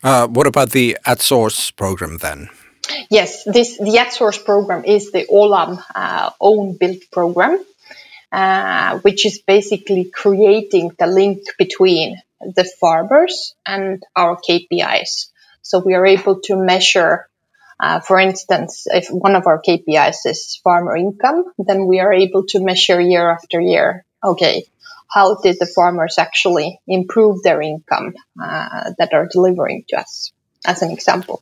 Uh, 0.04 0.28
what 0.28 0.48
about 0.48 0.72
the 0.72 0.98
At 1.06 1.22
Source 1.22 1.72
program 1.72 2.18
then? 2.18 2.50
Yes, 3.10 3.44
this 3.46 3.80
the 3.80 3.98
At 3.98 4.14
Source 4.14 4.38
program 4.38 4.86
is 4.86 5.12
the 5.12 5.26
Olam 5.26 5.84
uh, 5.96 6.30
own 6.40 6.78
built 6.78 7.02
program 7.12 7.58
uh, 8.36 9.00
which 9.00 9.26
is 9.26 9.40
basically 9.40 10.12
creating 10.14 10.92
the 11.00 11.08
link 11.08 11.40
between 11.58 12.22
the 12.42 12.70
farmers 12.82 13.56
and 13.66 14.04
our 14.14 14.36
KPIs. 14.38 15.30
So 15.62 15.80
we 15.80 15.94
are 15.94 16.06
able 16.06 16.42
to 16.42 16.58
measure, 16.58 17.30
uh, 17.80 18.02
for 18.02 18.20
instance, 18.20 18.88
if 18.88 19.08
one 19.10 19.38
of 19.38 19.48
our 19.48 19.62
KPIs 19.62 20.26
is 20.26 20.60
farmer 20.66 20.98
income, 20.98 21.46
then 21.58 21.88
we 21.88 22.02
are 22.02 22.12
able 22.12 22.46
to 22.48 22.60
measure 22.60 23.00
year 23.00 23.32
after 23.32 23.62
year. 23.62 24.04
Okay, 24.22 24.66
how 25.10 25.36
did 25.42 25.56
the 25.58 25.72
farmers 25.74 26.18
actually 26.18 26.82
improve 26.90 27.42
their 27.42 27.62
income 27.62 28.16
uh, 28.38 28.92
that 28.98 29.14
are 29.14 29.30
delivering 29.32 29.86
to 29.88 30.00
us, 30.02 30.34
as 30.66 30.82
an 30.82 30.92
example? 30.92 31.42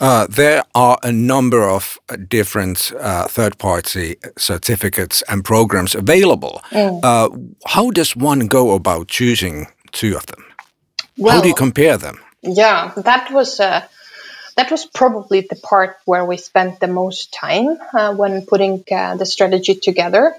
Uh, 0.00 0.26
there 0.30 0.64
are 0.74 0.98
a 1.02 1.12
number 1.12 1.68
of 1.68 1.98
uh, 2.08 2.16
different 2.16 2.90
uh, 2.98 3.28
third 3.28 3.58
party 3.58 4.16
certificates 4.38 5.22
and 5.28 5.44
programs 5.44 5.94
available. 5.94 6.62
Mm. 6.70 7.00
Uh, 7.02 7.28
how 7.66 7.90
does 7.90 8.16
one 8.16 8.46
go 8.46 8.72
about 8.72 9.08
choosing 9.08 9.66
two 9.92 10.16
of 10.16 10.24
them? 10.26 10.42
Well, 11.18 11.36
how 11.36 11.42
do 11.42 11.48
you 11.48 11.54
compare 11.54 11.98
them? 11.98 12.18
Yeah, 12.42 12.92
that 12.96 13.30
was. 13.30 13.60
Uh, 13.60 13.86
that 14.56 14.70
was 14.70 14.84
probably 14.84 15.46
the 15.48 15.56
part 15.56 15.96
where 16.04 16.24
we 16.24 16.36
spent 16.36 16.80
the 16.80 16.88
most 16.88 17.32
time 17.32 17.78
uh, 17.94 18.12
when 18.14 18.44
putting 18.44 18.82
the 18.88 19.24
strategy 19.24 19.74
together. 19.74 20.34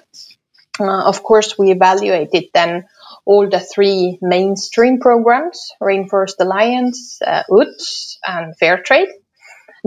of 0.80 1.24
course, 1.24 1.58
we 1.58 1.72
evaluated 1.72 2.50
then 2.54 2.86
all 3.26 3.50
the 3.50 3.60
three 3.60 4.20
mainstream 4.22 5.00
programs 5.00 5.72
Rainforest 5.82 6.36
Alliance, 6.40 7.20
uh, 7.26 7.44
UTZ, 7.50 8.18
and 8.28 8.56
Fairtrade 8.60 9.12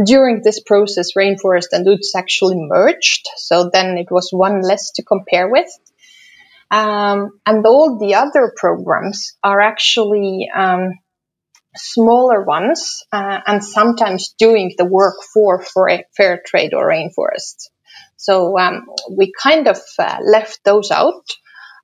during 0.02 0.42
this 0.42 0.60
process, 0.60 1.12
rainforest 1.16 1.68
and 1.72 1.86
UTZ 1.86 2.16
actually 2.16 2.56
merged. 2.58 3.28
So 3.36 3.70
then 3.72 3.96
it 3.98 4.10
was 4.10 4.30
one 4.32 4.62
less 4.62 4.92
to 4.92 5.02
compare 5.04 5.48
with. 5.48 5.68
Um, 6.70 7.38
and 7.46 7.64
all 7.66 7.98
the 7.98 8.14
other 8.14 8.52
programs 8.56 9.36
are 9.44 9.60
actually 9.60 10.50
um, 10.54 10.98
smaller 11.76 12.42
ones 12.42 13.04
uh, 13.12 13.40
and 13.46 13.62
sometimes 13.62 14.34
doing 14.38 14.74
the 14.76 14.84
work 14.84 15.16
for, 15.32 15.62
for 15.62 15.88
fair 16.16 16.42
trade 16.44 16.74
or 16.74 16.88
rainforest. 16.88 17.68
So 18.16 18.58
um, 18.58 18.86
we 19.10 19.32
kind 19.40 19.68
of 19.68 19.78
uh, 19.98 20.18
left 20.24 20.60
those 20.64 20.90
out. 20.90 21.28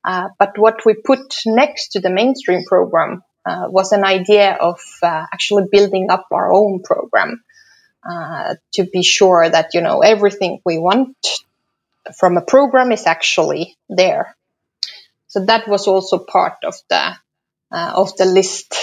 Uh, 0.05 0.29
but 0.39 0.57
what 0.57 0.87
we 0.87 0.95
put 0.95 1.35
next 1.45 1.91
to 1.91 2.01
the 2.01 2.11
mainstream 2.11 2.65
program 2.67 3.23
uh, 3.45 3.67
was 3.69 3.93
an 3.93 4.05
idea 4.05 4.55
of 4.55 4.81
uh, 5.03 5.27
actually 5.33 5.65
building 5.71 6.09
up 6.11 6.27
our 6.33 6.53
own 6.53 6.81
program 6.83 7.43
uh, 8.09 8.55
to 8.75 8.85
be 8.85 9.03
sure 9.03 9.49
that 9.49 9.75
you 9.75 9.81
know 9.81 10.01
everything 10.01 10.61
we 10.65 10.79
want 10.79 11.17
from 12.19 12.37
a 12.37 12.43
program 12.43 12.93
is 12.93 13.07
actually 13.07 13.77
there. 13.89 14.37
So 15.29 15.45
that 15.45 15.69
was 15.69 15.87
also 15.87 16.19
part 16.19 16.59
of 16.65 16.75
the 16.89 17.15
of 17.71 18.17
the 18.17 18.25
list 18.25 18.75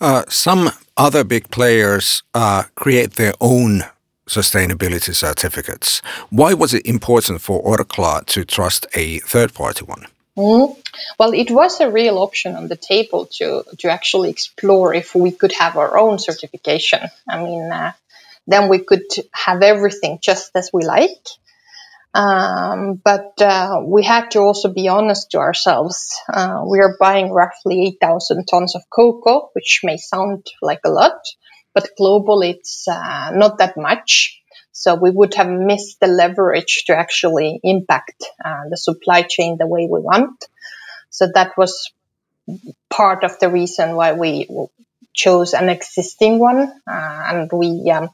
uh, 0.00 0.24
some 0.28 0.70
other 0.96 1.24
big 1.24 1.50
players 1.50 2.22
uh, 2.34 2.64
create 2.74 3.14
their 3.14 3.34
own 3.40 3.82
sustainability 4.28 5.14
certificates. 5.14 6.00
Why 6.30 6.54
was 6.54 6.74
it 6.74 6.86
important 6.86 7.40
for 7.40 7.62
Orkla 7.62 8.24
to 8.26 8.44
trust 8.44 8.86
a 8.94 9.18
third 9.20 9.54
party 9.54 9.84
one? 9.84 10.06
Mm. 10.38 10.74
Well, 11.18 11.32
it 11.34 11.50
was 11.50 11.80
a 11.80 11.90
real 11.90 12.16
option 12.18 12.54
on 12.56 12.68
the 12.68 12.76
table 12.76 13.26
to 13.38 13.64
to 13.80 13.90
actually 13.90 14.30
explore 14.30 14.94
if 14.94 15.14
we 15.14 15.32
could 15.32 15.52
have 15.52 15.76
our 15.76 15.98
own 15.98 16.18
certification. 16.18 17.00
I 17.28 17.42
mean, 17.42 17.70
uh, 17.72 17.92
then 18.46 18.68
we 18.68 18.78
could 18.78 19.08
have 19.32 19.62
everything 19.62 20.18
just 20.22 20.52
as 20.54 20.70
we 20.72 20.84
like. 20.84 21.24
Um, 22.14 23.00
but 23.04 23.40
uh, 23.42 23.82
we 23.84 24.02
had 24.04 24.30
to 24.32 24.40
also 24.40 24.72
be 24.72 24.88
honest 24.88 25.30
to 25.32 25.38
ourselves. 25.38 25.98
Uh, 26.32 26.64
we 26.66 26.80
are 26.80 26.96
buying 26.98 27.30
roughly 27.32 27.86
8,000 27.88 28.46
tons 28.46 28.74
of 28.76 28.82
cocoa, 28.90 29.50
which 29.54 29.80
may 29.84 29.98
sound 29.98 30.46
like 30.62 30.80
a 30.84 30.90
lot, 30.90 31.20
but 31.74 31.90
globally 32.00 32.54
it's 32.56 32.88
uh, 32.88 33.30
not 33.34 33.58
that 33.58 33.76
much. 33.76 34.37
So 34.78 34.94
we 34.94 35.10
would 35.10 35.34
have 35.34 35.48
missed 35.48 36.00
the 36.00 36.06
leverage 36.06 36.84
to 36.86 36.96
actually 36.96 37.58
impact 37.62 38.24
uh, 38.44 38.68
the 38.70 38.76
supply 38.76 39.22
chain 39.22 39.56
the 39.58 39.66
way 39.66 39.88
we 39.90 40.00
want. 40.00 40.44
So 41.10 41.26
that 41.34 41.56
was 41.56 41.92
part 42.88 43.24
of 43.24 43.38
the 43.40 43.48
reason 43.48 43.96
why 43.96 44.12
we 44.12 44.46
chose 45.14 45.52
an 45.52 45.68
existing 45.68 46.38
one, 46.38 46.60
uh, 46.86 47.22
and 47.30 47.50
we 47.52 47.90
um, 47.90 48.10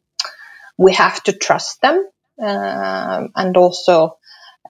we 0.79 0.94
have 0.94 1.22
to 1.24 1.33
trust 1.33 1.83
them 1.83 2.07
um, 2.40 3.31
and 3.37 3.57
also 3.57 4.18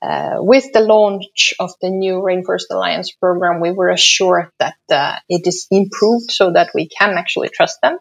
uh, 0.03 0.37
with 0.39 0.73
the 0.73 0.81
launch 0.81 1.55
of 1.59 1.73
the 1.81 1.91
new 1.91 2.17
Rainforest 2.17 2.67
Alliance 2.71 3.13
program, 3.13 3.61
we 3.61 3.71
were 3.71 3.89
assured 3.89 4.51
that 4.59 4.77
uh, 4.91 5.17
it 5.29 5.47
is 5.47 5.67
improved 5.71 6.31
so 6.31 6.53
that 6.53 6.71
we 6.75 6.89
can 6.89 7.17
actually 7.17 7.49
trust 7.49 7.81
them. 7.83 7.99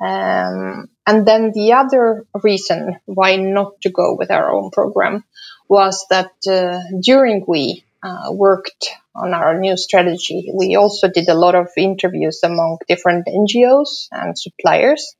Um, 0.00 0.88
and 1.06 1.26
then 1.26 1.52
the 1.52 1.72
other 1.72 2.24
reason 2.42 3.00
why 3.06 3.36
not 3.36 3.80
to 3.82 3.90
go 3.90 4.16
with 4.16 4.30
our 4.30 4.52
own 4.52 4.70
program 4.70 5.24
was 5.68 6.06
that 6.10 6.32
uh, 6.48 6.80
during 7.02 7.44
we 7.46 7.84
uh, 8.02 8.30
worked 8.32 8.90
on 9.14 9.34
our 9.34 9.58
new 9.58 9.76
strategy, 9.76 10.50
we 10.54 10.76
also 10.76 11.08
did 11.08 11.28
a 11.28 11.34
lot 11.34 11.54
of 11.54 11.68
interviews 11.76 12.40
among 12.44 12.78
different 12.88 13.26
NGOs 13.26 14.08
and 14.12 14.38
suppliers. 14.38 15.16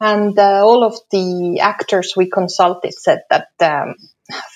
And 0.00 0.38
uh, 0.38 0.64
all 0.64 0.84
of 0.84 0.98
the 1.10 1.60
actors 1.60 2.12
we 2.16 2.30
consulted 2.30 2.92
said 2.92 3.22
that 3.30 3.48
um, 3.60 3.94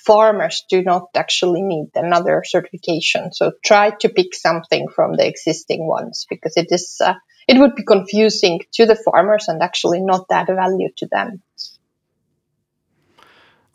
farmers 0.04 0.64
do 0.68 0.82
not 0.82 1.08
actually 1.16 1.62
need 1.62 1.90
another 1.94 2.42
certification. 2.44 3.32
So 3.32 3.52
try 3.64 3.90
to 4.00 4.08
pick 4.08 4.34
something 4.34 4.88
from 4.88 5.16
the 5.16 5.26
existing 5.26 5.86
ones 5.86 6.26
because 6.28 6.56
it 6.56 6.68
is 6.70 6.96
uh, 7.04 7.14
it 7.48 7.58
would 7.58 7.74
be 7.74 7.84
confusing 7.84 8.60
to 8.74 8.86
the 8.86 8.96
farmers 8.96 9.46
and 9.48 9.62
actually 9.62 10.00
not 10.00 10.26
add 10.30 10.46
value 10.46 10.88
to 10.98 11.06
them. 11.10 11.42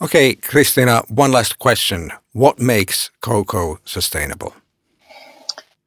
Okay, 0.01 0.35
Christina, 0.35 1.03
one 1.07 1.31
last 1.31 1.57
question. 1.57 2.11
What 2.33 2.59
makes 2.59 3.11
cocoa 3.21 3.79
sustainable? 3.85 4.53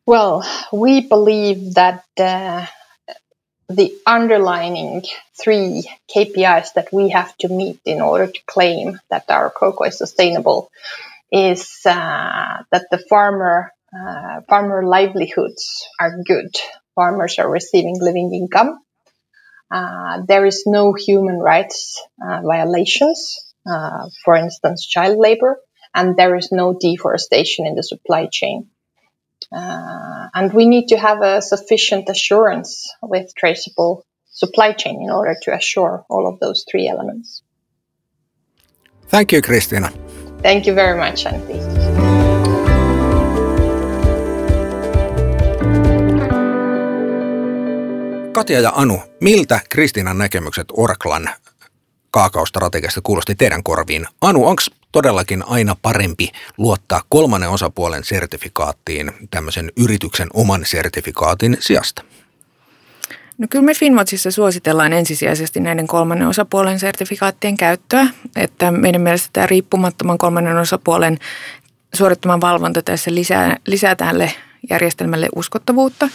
Well, 0.07 0.42
we 0.73 1.03
believe 1.03 1.75
that 1.75 2.05
uh, 2.18 2.64
the 3.68 3.94
underlining 4.07 5.02
three 5.38 5.85
KPIs 6.14 6.72
that 6.74 6.88
we 6.92 7.11
have 7.11 7.37
to 7.38 7.48
meet 7.48 7.81
in 7.85 8.00
order 8.00 8.26
to 8.26 8.40
claim 8.46 8.98
that 9.11 9.31
our 9.31 9.50
cocoa 9.50 9.85
is 9.85 9.98
sustainable 9.98 10.70
is 11.31 11.81
uh, 11.85 12.62
that 12.72 12.87
the 12.90 12.98
farmer 13.11 13.72
uh, 13.94 14.40
farmer 14.48 14.85
livelihoods 14.87 15.87
are 16.00 16.22
good. 16.26 16.54
Farmers 16.94 17.38
are 17.38 17.50
receiving 17.50 17.96
living 18.00 18.33
income. 18.35 18.81
Uh, 19.70 20.22
there 20.26 20.46
is 20.46 20.64
no 20.66 20.94
human 20.94 21.38
rights 21.38 22.02
uh, 22.22 22.40
violations, 22.42 23.52
uh, 23.70 24.09
for 24.24 24.35
instance, 24.37 24.87
child 24.87 25.18
labor, 25.18 25.59
and 25.94 26.16
there 26.16 26.37
is 26.37 26.50
no 26.52 26.76
deforestation 26.78 27.66
in 27.66 27.74
the 27.74 27.83
supply 27.83 28.28
chain. 28.31 28.68
Uh, 29.52 30.28
and 30.34 30.52
we 30.52 30.64
need 30.64 30.88
to 30.88 30.96
have 30.96 31.22
a 31.22 31.40
sufficient 31.40 32.08
assurance 32.08 32.94
with 33.02 33.26
traceable 33.40 34.04
supply 34.30 34.72
chain 34.72 35.02
in 35.02 35.11
order 35.11 35.34
to 35.44 35.52
assure 35.52 36.04
all 36.11 36.26
of 36.26 36.38
those 36.40 36.64
three 36.70 36.88
elements. 36.88 37.42
Thank 39.08 39.32
you, 39.32 39.40
Christina. 39.42 39.90
Thank 40.42 40.66
you 40.66 40.74
very 40.74 40.98
much, 40.98 41.26
Antti. 41.26 41.58
Katja 48.32 48.61
ja 48.61 48.72
Anu, 48.74 49.00
miltä 49.20 49.61
Kristinan 49.68 50.18
näkemykset 50.18 50.66
Orklan 50.72 51.30
kaakaostrategiasta 52.11 53.00
kuulosti 53.02 53.34
teidän 53.34 53.62
korviin? 53.62 54.06
Anu, 54.20 54.46
onko 54.46 54.62
todellakin 54.92 55.44
aina 55.46 55.77
parempi 55.83 56.33
luottaa 56.59 57.03
kolmannen 57.09 57.51
osapuolen 57.51 58.05
sertifikaattiin 58.05 59.12
tämmöisen 59.31 59.72
yrityksen 59.77 60.29
oman 60.35 60.64
sertifikaatin 60.64 61.57
sijasta? 61.61 62.03
No 63.38 63.46
kyllä 63.51 63.64
me 63.64 63.74
Finwatchissa 63.74 64.31
suositellaan 64.31 64.92
ensisijaisesti 64.92 65.61
näiden 65.61 65.87
kolmannen 65.87 66.29
osapuolen 66.29 66.79
sertifikaattien 66.79 67.57
käyttöä, 67.57 68.07
että 68.37 68.70
meidän 68.70 69.01
mielestä 69.01 69.29
tämä 69.33 69.46
riippumattoman 69.46 70.18
kolmannen 70.18 70.57
osapuolen 70.57 71.18
suorittaman 71.94 72.40
valvonta 72.40 72.83
tässä 72.83 73.14
lisää, 73.14 73.57
lisää 73.66 73.96
tälle 73.96 74.33
järjestelmälle 74.70 75.28
uskottavuutta. 75.37 76.09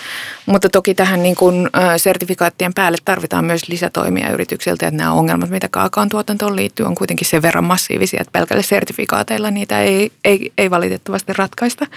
Mutta 0.46 0.70
toki 0.70 0.96
tähän 0.96 1.24
niin 1.24 1.36
kuin 1.36 1.70
sertifikaattien 1.98 2.74
päälle 2.74 2.98
tarvitaan 3.06 3.46
myös 3.46 3.68
lisätoimia 3.70 4.32
yrityksiltä, 4.32 4.88
että 4.88 4.98
nämä 4.98 5.14
ongelmat, 5.14 5.50
mitä 5.50 5.68
kaakaan 5.72 6.10
tuotantoon 6.10 6.56
liittyy, 6.56 6.86
on 6.86 6.96
kuitenkin 6.96 7.28
sen 7.28 7.42
verran 7.42 7.64
massiivisia, 7.64 8.22
että 8.22 8.32
pelkällä 8.32 8.64
sertifikaateilla 8.64 9.52
niitä 9.52 9.82
ei, 9.82 10.12
ei, 10.24 10.52
ei 10.58 10.72
valitettavasti 10.72 11.34
ratkaista. 11.34 11.88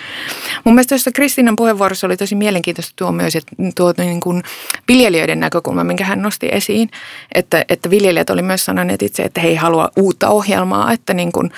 Mun 0.65 0.75
mielestä 0.75 0.89
tuossa 0.89 1.13
Kristinan 1.13 1.57
puheenvuorossa 1.57 2.07
oli 2.07 2.17
tosi 2.17 2.35
mielenkiintoista 2.35 2.93
tuo 2.97 3.13
myös, 3.13 3.37
että 3.37 3.53
tuo 3.77 3.95
niin 3.99 4.21
kuin 4.21 4.43
viljelijöiden 4.89 5.41
näkökulma, 5.41 5.85
minkä 5.85 6.05
hän 6.05 6.23
nosti 6.23 6.49
esiin, 6.53 6.91
että, 7.35 7.65
että 7.69 7.91
viljelijät 7.91 8.31
oli 8.31 8.43
myös 8.43 8.65
sanoneet 8.65 9.03
itse, 9.03 9.23
että 9.23 9.41
he 9.41 9.49
ei 9.49 9.55
halua 9.55 9.89
uutta 9.97 10.29
ohjelmaa, 10.29 10.93
että 10.93 11.15
niin 11.15 11.33
kuin, 11.33 11.51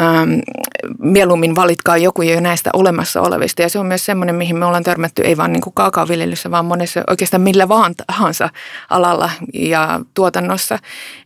ähm, 0.00 0.30
mieluummin 0.98 1.54
valitkaa 1.54 1.96
joku 1.96 2.22
jo 2.22 2.40
näistä 2.40 2.70
olemassa 2.72 3.20
olevista. 3.20 3.62
Ja 3.62 3.68
se 3.68 3.78
on 3.78 3.86
myös 3.86 4.06
semmoinen, 4.06 4.34
mihin 4.34 4.56
me 4.56 4.64
ollaan 4.64 4.84
törmätty, 4.84 5.22
ei 5.22 5.36
vaan 5.36 5.52
niin 5.52 5.60
kuin 5.60 5.74
kaakaoviljelyssä, 5.74 6.50
vaan 6.50 6.64
monessa 6.64 7.04
oikeastaan 7.10 7.40
millä 7.40 7.68
vaan 7.68 7.94
tahansa 8.06 8.50
alalla 8.90 9.30
ja 9.54 10.00
tuotannossa. 10.14 10.78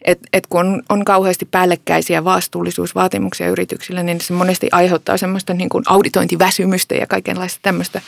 Että 0.05 0.29
et 0.33 0.47
kun 0.47 0.61
on, 0.61 0.83
on 0.89 1.05
kauheasti 1.05 1.45
päällekkäisiä 1.45 2.25
vastuullisuusvaatimuksia 2.25 3.49
yrityksillä, 3.49 4.03
niin 4.03 4.21
se 4.21 4.33
monesti 4.33 4.69
aiheuttaa 4.73 5.17
semmoista 5.17 5.55
niin 5.55 5.69
kuin 5.69 5.85
auditointiväsymystä 5.87 6.95
ja 6.95 7.07
kaikenlaista 7.07 7.59
tämmöistä. 7.63 8.01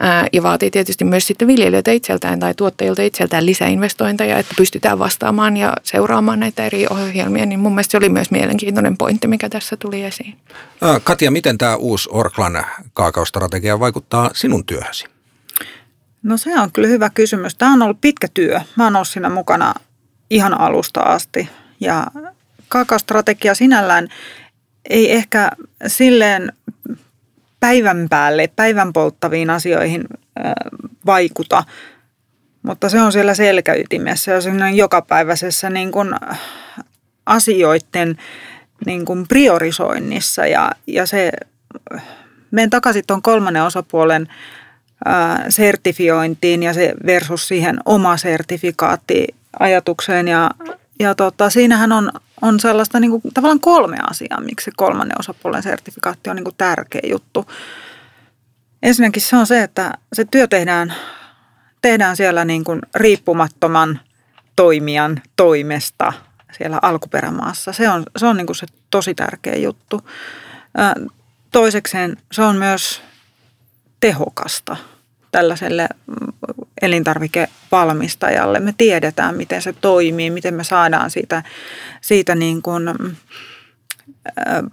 Ää, 0.00 0.26
ja 0.32 0.42
vaatii 0.42 0.70
tietysti 0.70 1.04
myös 1.04 1.26
sitten 1.26 1.48
viljelijöitä 1.48 1.90
itseltään 1.90 2.40
tai 2.40 2.54
tuottajilta 2.54 3.02
itseltään 3.02 3.46
lisäinvestointeja, 3.46 4.38
että 4.38 4.54
pystytään 4.56 4.98
vastaamaan 4.98 5.56
ja 5.56 5.72
seuraamaan 5.82 6.40
näitä 6.40 6.66
eri 6.66 6.86
ohjelmia. 6.90 7.46
Niin 7.46 7.60
mun 7.60 7.72
mielestä 7.72 7.90
se 7.90 7.96
oli 7.96 8.08
myös 8.08 8.30
mielenkiintoinen 8.30 8.96
pointti, 8.96 9.28
mikä 9.28 9.48
tässä 9.48 9.76
tuli 9.76 9.97
esiin. 10.04 10.38
Katja, 11.04 11.30
miten 11.30 11.58
tämä 11.58 11.76
uusi 11.76 12.08
Orklan 12.12 12.66
kaakaostrategia 12.92 13.80
vaikuttaa 13.80 14.30
sinun 14.34 14.64
työhösi? 14.66 15.04
No 16.22 16.36
se 16.36 16.60
on 16.60 16.72
kyllä 16.72 16.88
hyvä 16.88 17.10
kysymys. 17.10 17.54
Tämä 17.54 17.72
on 17.72 17.82
ollut 17.82 18.00
pitkä 18.00 18.28
työ. 18.34 18.60
Mä 18.76 18.84
oon 18.84 18.96
ollut 18.96 19.08
siinä 19.08 19.30
mukana 19.30 19.74
ihan 20.30 20.60
alusta 20.60 21.00
asti. 21.00 21.48
Ja 21.80 22.06
kaakaostrategia 22.68 23.54
sinällään 23.54 24.08
ei 24.90 25.12
ehkä 25.12 25.50
silleen 25.86 26.52
päivän 27.60 28.06
päälle, 28.10 28.50
päivän 28.56 28.92
polttaviin 28.92 29.50
asioihin 29.50 30.04
vaikuta, 31.06 31.64
mutta 32.62 32.88
se 32.88 33.00
on 33.00 33.12
siellä 33.12 33.34
selkäytimessä 33.34 34.32
ja 34.32 34.40
jokapäiväisessä 34.74 35.70
niin 35.70 35.92
kuin 35.92 36.14
asioiden 37.26 38.18
niin 38.86 39.04
kuin 39.04 39.28
priorisoinnissa 39.28 40.46
ja, 40.46 40.72
ja 40.86 41.06
se, 41.06 41.32
menen 42.50 42.70
takaisin 42.70 43.04
tuon 43.06 43.22
kolmannen 43.22 43.62
osapuolen 43.62 44.28
ää, 45.04 45.44
sertifiointiin 45.48 46.62
ja 46.62 46.74
se 46.74 46.94
versus 47.06 47.48
siihen 47.48 47.80
oma 47.84 48.16
sertifikaattiajatukseen 48.16 50.28
ja, 50.28 50.50
ja 51.00 51.14
tota, 51.14 51.50
siinähän 51.50 51.92
on, 51.92 52.12
on 52.42 52.60
sellaista 52.60 53.00
niin 53.00 53.10
kuin, 53.10 53.22
tavallaan 53.34 53.60
kolme 53.60 53.96
asiaa, 54.10 54.40
miksi 54.40 54.64
se 54.64 54.70
kolmannen 54.76 55.20
osapuolen 55.20 55.62
sertifikaatti 55.62 56.30
on 56.30 56.36
niin 56.36 56.44
kuin 56.44 56.56
tärkeä 56.58 57.02
juttu. 57.10 57.46
Ensinnäkin 58.82 59.22
se 59.22 59.36
on 59.36 59.46
se, 59.46 59.62
että 59.62 59.92
se 60.12 60.24
työ 60.24 60.46
tehdään, 60.46 60.94
tehdään 61.82 62.16
siellä 62.16 62.44
niin 62.44 62.64
kuin 62.64 62.80
riippumattoman 62.94 64.00
toimijan 64.56 65.22
toimesta 65.36 66.12
siellä 66.58 66.78
alkuperämaassa. 66.82 67.72
Se 67.72 67.88
on, 67.88 68.02
se 68.16 68.26
on 68.26 68.36
niin 68.36 68.46
kuin 68.46 68.56
se 68.56 68.66
tosi 68.90 69.14
tärkeä 69.14 69.56
juttu. 69.56 70.00
Toisekseen 71.50 72.16
se 72.32 72.42
on 72.42 72.56
myös 72.56 73.02
tehokasta 74.00 74.76
tällaiselle 75.32 75.88
mm, 76.06 76.32
elintarvikevalmistajalle. 76.82 78.60
Me 78.60 78.74
tiedetään, 78.78 79.36
miten 79.36 79.62
se 79.62 79.72
toimii, 79.72 80.30
miten 80.30 80.54
me 80.54 80.64
saadaan 80.64 81.10
siitä, 81.10 81.42
siitä 82.00 82.34
niin 82.34 82.62
kuin 82.62 82.82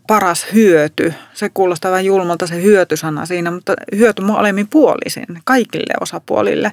paras 0.08 0.45
hyöty. 0.54 1.13
Se 1.34 1.50
kuulostaa 1.50 1.91
vähän 1.91 2.06
julmalta 2.06 2.48
se 2.48 2.62
hyötysana 2.62 3.26
siinä, 3.26 3.52
mutta 3.52 3.74
hyöty 3.95 4.21
molemmin 4.21 4.67
puolisin 4.67 5.41
kaikille 5.43 5.93
osapuolille. 6.02 6.71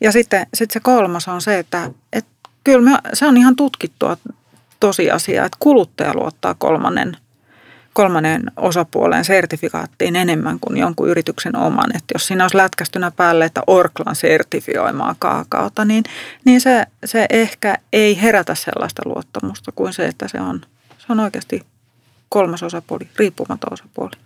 Ja 0.00 0.12
sitten, 0.12 0.46
sitten 0.54 0.72
se 0.72 0.80
kolmas 0.80 1.28
on 1.28 1.40
se, 1.40 1.58
että, 1.58 1.90
että 2.12 2.30
kyllä 2.64 2.90
me, 2.90 2.98
se 3.12 3.26
on 3.26 3.36
ihan 3.36 3.56
tutkittua 3.56 4.16
tosiasia, 4.82 5.44
että 5.44 5.56
kuluttaja 5.60 6.14
luottaa 6.14 6.54
kolmannen, 6.54 7.16
kolmannen 7.92 8.42
osapuolen 8.56 9.24
sertifikaattiin 9.24 10.16
enemmän 10.16 10.60
kuin 10.60 10.76
jonkun 10.76 11.08
yrityksen 11.08 11.56
oman. 11.56 11.96
Että 11.96 12.14
jos 12.14 12.26
siinä 12.26 12.44
olisi 12.44 12.56
lätkästynä 12.56 13.10
päälle, 13.10 13.44
että 13.44 13.62
Orklan 13.66 14.16
sertifioimaa 14.16 15.14
kaakaota, 15.18 15.84
niin, 15.84 16.04
niin 16.44 16.60
se, 16.60 16.86
se 17.04 17.26
ehkä 17.30 17.74
ei 17.92 18.22
herätä 18.22 18.54
sellaista 18.54 19.02
luottamusta 19.04 19.72
kuin 19.72 19.92
se, 19.92 20.04
että 20.06 20.28
se 20.28 20.40
on, 20.40 20.60
se 20.98 21.06
on 21.08 21.20
oikeasti 21.20 21.62
kolmas 22.28 22.62
osapuoli, 22.62 23.08
riippumaton 23.16 23.72
osapuoli. 23.72 24.16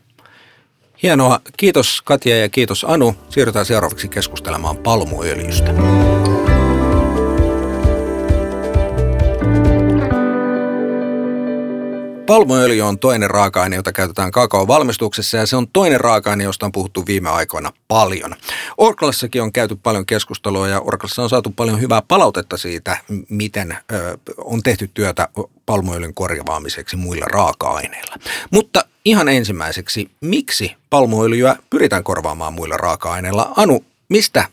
Hienoa. 1.03 1.41
Kiitos 1.57 2.03
Katja 2.03 2.39
ja 2.39 2.49
kiitos 2.49 2.85
Anu. 2.89 3.17
Siirrytään 3.29 3.67
seuraavaksi 3.67 4.09
keskustelemaan 4.09 4.77
palmuöljystä. 4.77 5.73
Palmuöljy 12.27 12.83
on 12.83 12.99
toinen 12.99 13.31
raaka-aine, 13.31 13.77
jota 13.77 13.93
käytetään 13.93 14.31
kakaon 14.31 14.69
valmistuksessa 14.69 15.37
ja 15.37 15.47
se 15.47 15.57
on 15.57 15.69
toinen 15.69 16.01
raaka-aine, 16.01 16.45
josta 16.45 16.67
on 16.67 16.73
puhuttu 16.73 17.07
viime 17.07 17.31
aikoina 17.31 17.73
paljon. 17.89 18.35
Orklassakin 18.79 19.43
on 19.43 19.53
käyty 19.53 19.77
paljon 19.77 20.07
keskustelua 20.07 20.69
ja 20.69 20.81
Orklassa 20.81 21.23
on 21.23 21.29
saatu 21.29 21.51
paljon 21.51 21.81
hyvää 21.81 22.03
palautetta 22.03 22.57
siitä, 22.57 22.99
miten 23.29 23.77
ö, 23.93 24.19
on 24.37 24.63
tehty 24.63 24.91
työtä 24.95 25.29
palmuöljyn 25.67 26.15
korjaamiseksi 26.15 26.97
muilla 26.97 27.27
raaka-aineilla. 27.29 28.15
Mutta 28.51 28.85
ihan 29.05 29.29
ensimmäiseksi, 29.29 30.11
miksi 30.21 30.77
palmuöljyä 30.91 31.57
pyritään 31.71 32.05
korvaamaan 32.05 32.53
muilla 32.53 32.77
raaka-aineilla? 32.77 33.53
Anu, 33.57 33.85
mistä 34.09 34.45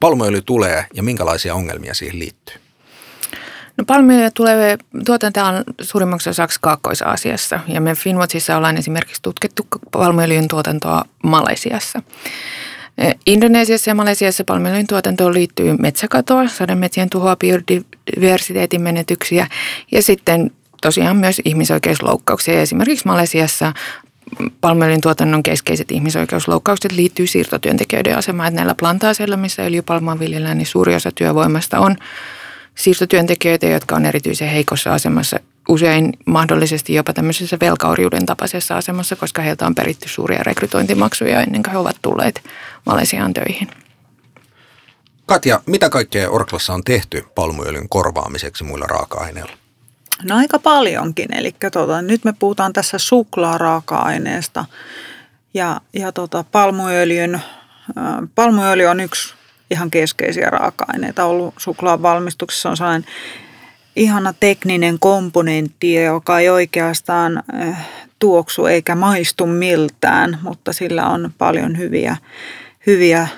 palmuöljy 0.00 0.42
tulee 0.42 0.86
ja 0.94 1.02
minkälaisia 1.02 1.54
ongelmia 1.54 1.94
siihen 1.94 2.18
liittyy? 2.18 2.67
No 3.78 3.84
palmuöljyä 3.84 4.30
tulee, 4.30 4.78
tuotetaan 5.06 5.64
suurimmaksi 5.80 6.30
osaksi 6.30 6.58
Kaakkois-Aasiassa 6.62 7.60
ja 7.68 7.80
me 7.80 7.94
Finwatchissa 7.94 8.56
ollaan 8.56 8.76
esimerkiksi 8.76 9.22
tutkittu 9.22 9.66
palmuöljyn 9.92 10.48
tuotantoa 10.48 11.04
Malesiassa. 11.22 12.02
E, 12.98 13.12
Indonesiassa 13.26 13.90
ja 13.90 13.94
Malesiassa 13.94 14.44
palmuöljyn 14.44 14.86
tuotantoon 14.86 15.34
liittyy 15.34 15.76
metsäkatoa, 15.76 16.48
sademetsien 16.48 17.10
tuhoa, 17.10 17.36
biodiversiteetin 17.36 18.82
menetyksiä 18.82 19.46
ja 19.92 20.02
sitten 20.02 20.50
tosiaan 20.82 21.16
myös 21.16 21.40
ihmisoikeusloukkauksia. 21.44 22.60
Esimerkiksi 22.60 23.06
Malesiassa 23.06 23.72
palmuöljyn 24.60 25.00
tuotannon 25.00 25.42
keskeiset 25.42 25.92
ihmisoikeusloukkaukset 25.92 26.92
liittyy 26.92 27.26
siirtotyöntekijöiden 27.26 28.18
asemaan, 28.18 28.48
että 28.48 28.56
näillä 28.56 28.74
plantaaseilla, 28.74 29.36
missä 29.36 29.62
öljypalmaa 29.62 30.18
viljellään, 30.18 30.58
niin 30.58 30.66
suuri 30.66 30.94
osa 30.94 31.10
työvoimasta 31.14 31.78
on 31.78 31.96
siirtotyöntekijöitä, 32.78 33.66
jotka 33.66 33.96
on 33.96 34.06
erityisen 34.06 34.48
heikossa 34.48 34.92
asemassa, 34.94 35.40
usein 35.68 36.12
mahdollisesti 36.26 36.94
jopa 36.94 37.12
tämmöisessä 37.12 37.56
velkauriuden 37.60 38.26
tapaisessa 38.26 38.76
asemassa, 38.76 39.16
koska 39.16 39.42
heiltä 39.42 39.66
on 39.66 39.74
peritty 39.74 40.08
suuria 40.08 40.42
rekrytointimaksuja 40.42 41.40
ennen 41.40 41.62
kuin 41.62 41.72
he 41.72 41.78
ovat 41.78 41.96
tulleet 42.02 42.42
Malesiaan 42.86 43.34
töihin. 43.34 43.68
Katja, 45.26 45.60
mitä 45.66 45.90
kaikkea 45.90 46.30
Orklassa 46.30 46.74
on 46.74 46.84
tehty 46.84 47.24
palmuöljyn 47.34 47.88
korvaamiseksi 47.88 48.64
muilla 48.64 48.86
raaka-aineilla? 48.86 49.52
No 50.24 50.36
aika 50.36 50.58
paljonkin. 50.58 51.34
Eli 51.34 51.54
tota, 51.72 52.02
nyt 52.02 52.24
me 52.24 52.32
puhutaan 52.38 52.72
tässä 52.72 52.98
suklaaraaka-aineesta 52.98 54.64
ja, 55.54 55.80
ja 55.92 56.12
tota, 56.12 56.44
palmuöljyn, 56.52 57.34
äh, 57.34 57.42
palmuöljy 58.34 58.86
on 58.86 59.00
yksi 59.00 59.34
ihan 59.70 59.90
keskeisiä 59.90 60.50
raaka-aineita 60.50 61.24
ollut 61.24 61.54
suklaan 61.56 62.02
valmistuksessa. 62.02 62.70
on 62.70 62.76
sellainen 62.76 63.10
ihana 63.96 64.34
tekninen 64.40 64.98
komponentti, 64.98 65.94
joka 65.94 66.38
ei 66.38 66.48
oikeastaan 66.48 67.42
eh, 67.60 67.76
tuoksu 68.18 68.66
eikä 68.66 68.94
maistu 68.94 69.46
miltään, 69.46 70.38
mutta 70.42 70.72
sillä 70.72 71.06
on 71.06 71.30
paljon 71.38 71.78
hyviä, 71.78 72.16
hyviä 72.86 73.28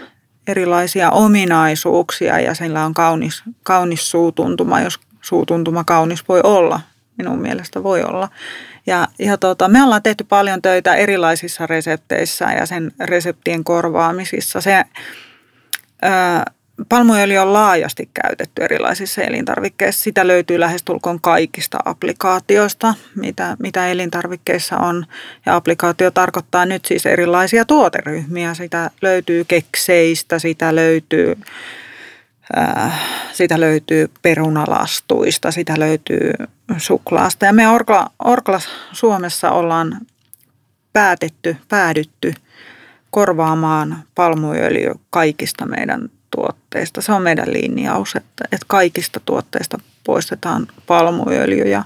erilaisia 0.47 1.11
ominaisuuksia 1.11 2.40
ja 2.40 2.55
sillä 2.55 2.85
on 2.85 2.95
kaunis, 2.95 3.43
kaunis 3.62 4.11
suutuntuma, 4.11 4.81
jos 4.81 5.01
suutuntuma 5.21 5.85
kaunis 5.85 6.29
voi 6.29 6.40
olla. 6.45 6.81
Minun 7.19 7.38
mielestä 7.38 7.83
voi 7.83 8.03
olla. 8.03 8.29
Ja, 8.87 9.09
ja 9.19 9.38
tota, 9.38 9.69
me 9.69 9.83
ollaan 9.83 10.03
tehty 10.03 10.25
paljon 10.25 10.62
töitä 10.62 10.95
erilaisissa 10.95 11.66
resepteissä 11.66 12.45
ja 12.45 12.66
sen 12.66 12.93
reseptien 13.01 13.64
korvaamisissa. 13.64 14.61
Se, 14.61 14.85
Palmuöljy 16.88 17.38
on 17.38 17.52
laajasti 17.52 18.10
käytetty 18.14 18.64
erilaisissa 18.64 19.22
elintarvikkeissa. 19.22 20.02
Sitä 20.02 20.26
löytyy 20.26 20.60
lähestulkoon 20.60 21.20
kaikista 21.20 21.78
applikaatioista, 21.84 22.94
mitä, 23.14 23.56
mitä 23.58 23.88
elintarvikkeissa 23.88 24.76
on. 24.76 25.06
Ja 25.46 25.56
applikaatio 25.56 26.10
tarkoittaa 26.10 26.66
nyt 26.66 26.84
siis 26.84 27.06
erilaisia 27.06 27.64
tuoteryhmiä. 27.64 28.54
Sitä 28.54 28.90
löytyy 29.02 29.44
kekseistä, 29.44 30.38
sitä 30.38 30.74
löytyy, 30.74 31.36
äh, 32.58 33.00
sitä 33.32 33.60
löytyy 33.60 34.10
perunalastuista, 34.22 35.50
sitä 35.50 35.74
löytyy 35.78 36.32
suklaasta. 36.78 37.46
Ja 37.46 37.52
me 37.52 37.68
Orkla, 37.68 38.10
Orkla 38.24 38.60
Suomessa 38.92 39.50
ollaan 39.50 40.00
päätetty, 40.92 41.56
päädytty– 41.68 42.34
korvaamaan 43.11 44.05
palmuöljy 44.14 44.94
kaikista 45.11 45.66
meidän 45.66 46.11
tuotteista. 46.31 47.03
Se 47.03 47.12
on 47.12 47.23
meidän 47.23 47.53
linjaus, 47.53 48.16
että, 48.16 48.44
että 48.53 48.66
kaikista 48.66 49.20
tuotteista 49.25 49.79
poistetaan 50.05 50.66
palmuöljy. 50.87 51.64
Ja, 51.64 51.85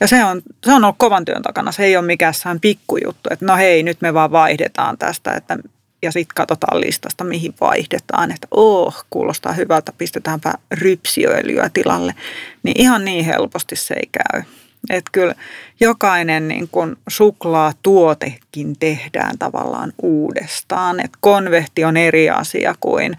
ja 0.00 0.06
se, 0.06 0.24
on, 0.24 0.42
se 0.64 0.72
on 0.72 0.84
ollut 0.84 0.98
kovan 0.98 1.24
työn 1.24 1.42
takana. 1.42 1.72
Se 1.72 1.84
ei 1.84 1.96
ole 1.96 2.06
mikään 2.06 2.34
pikkujuttu, 2.60 3.28
että 3.32 3.46
no 3.46 3.56
hei, 3.56 3.82
nyt 3.82 4.00
me 4.00 4.14
vaan 4.14 4.32
vaihdetaan 4.32 4.98
tästä, 4.98 5.32
että 5.32 5.58
ja 6.02 6.12
sitten 6.12 6.34
katsotaan 6.34 6.80
listasta, 6.80 7.24
mihin 7.24 7.54
vaihdetaan, 7.60 8.30
että 8.30 8.48
oh, 8.50 9.06
kuulostaa 9.10 9.52
hyvältä, 9.52 9.92
pistetäänpä 9.98 10.54
rypsiöljyä 10.70 11.70
tilalle. 11.72 12.14
Niin 12.62 12.80
ihan 12.80 13.04
niin 13.04 13.24
helposti 13.24 13.76
se 13.76 13.94
ei 13.94 14.08
käy. 14.12 14.42
Että 14.90 15.10
kyllä 15.12 15.34
jokainen 15.80 16.48
niin 16.48 16.68
kun 16.72 16.96
suklaatuotekin 17.08 18.76
tehdään 18.80 19.38
tavallaan 19.38 19.92
uudestaan. 20.02 21.00
Että 21.00 21.18
konvehti 21.20 21.84
on 21.84 21.96
eri 21.96 22.30
asia 22.30 22.74
kuin 22.80 23.16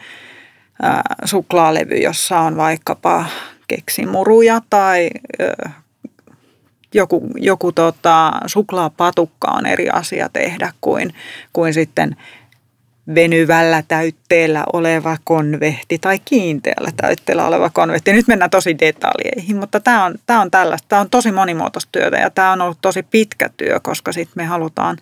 ää, 0.81 1.01
suklaalevy, 1.25 1.95
jossa 1.95 2.39
on 2.39 2.57
vaikkapa 2.57 3.25
keksimuruja 3.67 4.61
tai 4.69 5.09
ää, 5.39 5.71
joku, 6.93 7.29
joku 7.35 7.71
tota, 7.71 8.31
suklaapatukka 8.45 9.47
on 9.47 9.65
eri 9.65 9.89
asia 9.89 10.29
tehdä 10.33 10.73
kuin, 10.81 11.13
kuin 11.53 11.73
sitten 11.73 12.15
venyvällä 13.15 13.83
täytteellä 13.87 14.63
oleva 14.73 15.17
konvehti 15.23 15.99
tai 15.99 16.19
kiinteällä 16.25 16.91
täytteellä 16.97 17.47
oleva 17.47 17.69
konvehti. 17.69 18.13
Nyt 18.13 18.27
mennään 18.27 18.51
tosi 18.51 18.79
detaljeihin, 18.79 19.57
mutta 19.57 19.79
tämä 19.79 20.05
on, 20.05 20.15
tämä 20.25 20.41
on 20.41 20.51
tällaista. 20.51 20.87
Tämä 20.89 21.01
on 21.01 21.09
tosi 21.09 21.31
monimuotoista 21.31 21.89
työtä 21.91 22.17
ja 22.17 22.29
tämä 22.29 22.51
on 22.51 22.61
ollut 22.61 22.77
tosi 22.81 23.03
pitkä 23.03 23.49
työ, 23.57 23.79
koska 23.79 24.11
sitten 24.11 24.43
me 24.43 24.45
halutaan, 24.45 24.97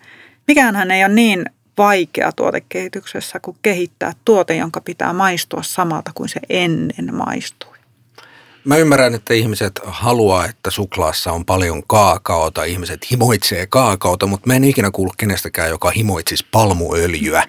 mikäänhän 0.46 0.90
ei 0.90 1.04
ole 1.04 1.14
niin 1.14 1.44
vaikea 1.78 2.32
tuotekehityksessä 2.32 3.40
kuin 3.40 3.56
kehittää 3.62 4.12
tuote, 4.24 4.56
jonka 4.56 4.80
pitää 4.80 5.12
maistua 5.12 5.62
samalta 5.62 6.10
kuin 6.14 6.28
se 6.28 6.40
ennen 6.48 7.14
maistui. 7.14 7.75
Mä 8.66 8.76
ymmärrän, 8.76 9.14
että 9.14 9.34
ihmiset 9.34 9.80
haluaa, 9.84 10.46
että 10.46 10.70
suklaassa 10.70 11.32
on 11.32 11.44
paljon 11.44 11.82
kaakaota. 11.86 12.64
Ihmiset 12.64 13.10
himoitsee 13.10 13.66
kaakaota, 13.66 14.26
mutta 14.26 14.46
mä 14.46 14.54
en 14.54 14.64
ikinä 14.64 14.90
kuullut 14.90 15.16
kenestäkään, 15.16 15.70
joka 15.70 15.90
himoitsisi 15.90 16.46
palmuöljyä. 16.52 17.44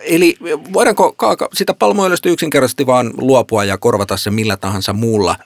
Eli 0.00 0.36
voidaanko 0.72 1.12
kaaka- 1.12 1.48
sitä 1.54 1.74
palmuöljystä 1.74 2.28
yksinkertaisesti 2.28 2.86
vaan 2.86 3.10
luopua 3.18 3.64
ja 3.64 3.78
korvata 3.78 4.16
se 4.16 4.30
millä 4.30 4.56
tahansa 4.56 4.92
muulla? 4.92 5.36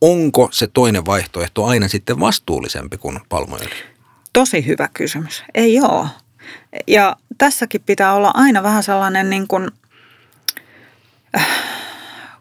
Onko 0.00 0.48
se 0.52 0.66
toinen 0.66 1.06
vaihtoehto 1.06 1.64
aina 1.64 1.88
sitten 1.88 2.20
vastuullisempi 2.20 2.98
kuin 2.98 3.20
palmuöljy? 3.28 3.84
Tosi 4.32 4.66
hyvä 4.66 4.88
kysymys. 4.94 5.44
Ei 5.54 5.80
ole. 5.80 6.06
Ja 6.86 7.16
tässäkin 7.38 7.82
pitää 7.86 8.14
olla 8.14 8.30
aina 8.34 8.62
vähän 8.62 8.82
sellainen 8.82 9.30
niin 9.30 9.48
kuin, 9.48 9.70
äh, 11.38 11.46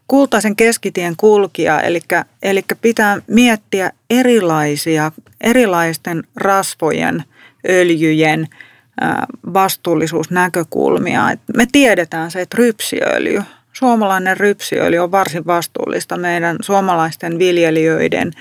kultaisen 0.10 0.56
keskitien 0.56 1.14
kulkija, 1.18 1.82
eli, 1.82 2.02
eli 2.44 2.62
pitää 2.82 3.22
miettiä 3.28 3.92
erilaisia, 4.10 5.12
erilaisten 5.42 6.24
rasvojen, 6.36 7.24
öljyjen 7.70 8.48
vastuullisuusnäkökulmia. 9.54 11.24
me 11.58 11.68
tiedetään 11.72 12.32
se, 12.32 12.42
että 12.42 12.58
rypsiöljy, 12.58 13.44
suomalainen 13.74 14.38
rypsiöljy 14.38 15.00
on 15.00 15.12
varsin 15.12 15.46
vastuullista 15.46 16.18
meidän 16.18 16.58
suomalaisten 16.62 17.40
viljelijöiden 17.40 18.32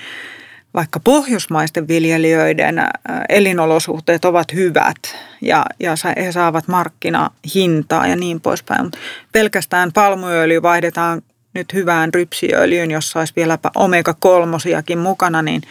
vaikka 0.75 1.01
pohjoismaisten 1.01 1.89
viljelijöiden 1.89 2.83
elinolosuhteet 3.29 4.25
ovat 4.25 4.53
hyvät 4.55 4.97
ja, 5.41 5.67
ja 5.81 5.95
he 6.17 6.33
saavat 6.33 6.69
markkinahintaa 6.69 8.07
ja 8.07 8.17
niin 8.17 8.41
poispäin. 8.41 8.83
Mutta 8.83 8.99
pelkästään 9.33 9.93
palmuöljy 9.93 10.63
vaihdetaan 10.63 11.23
nyt 11.59 11.73
hyvään 11.73 12.15
rypsiöljyyn, 12.15 12.91
jossa 12.91 13.19
olisi 13.19 13.33
vieläpä 13.37 13.71
omega-kolmosiakin 13.75 14.99
mukana, 14.99 15.43
niin, 15.43 15.63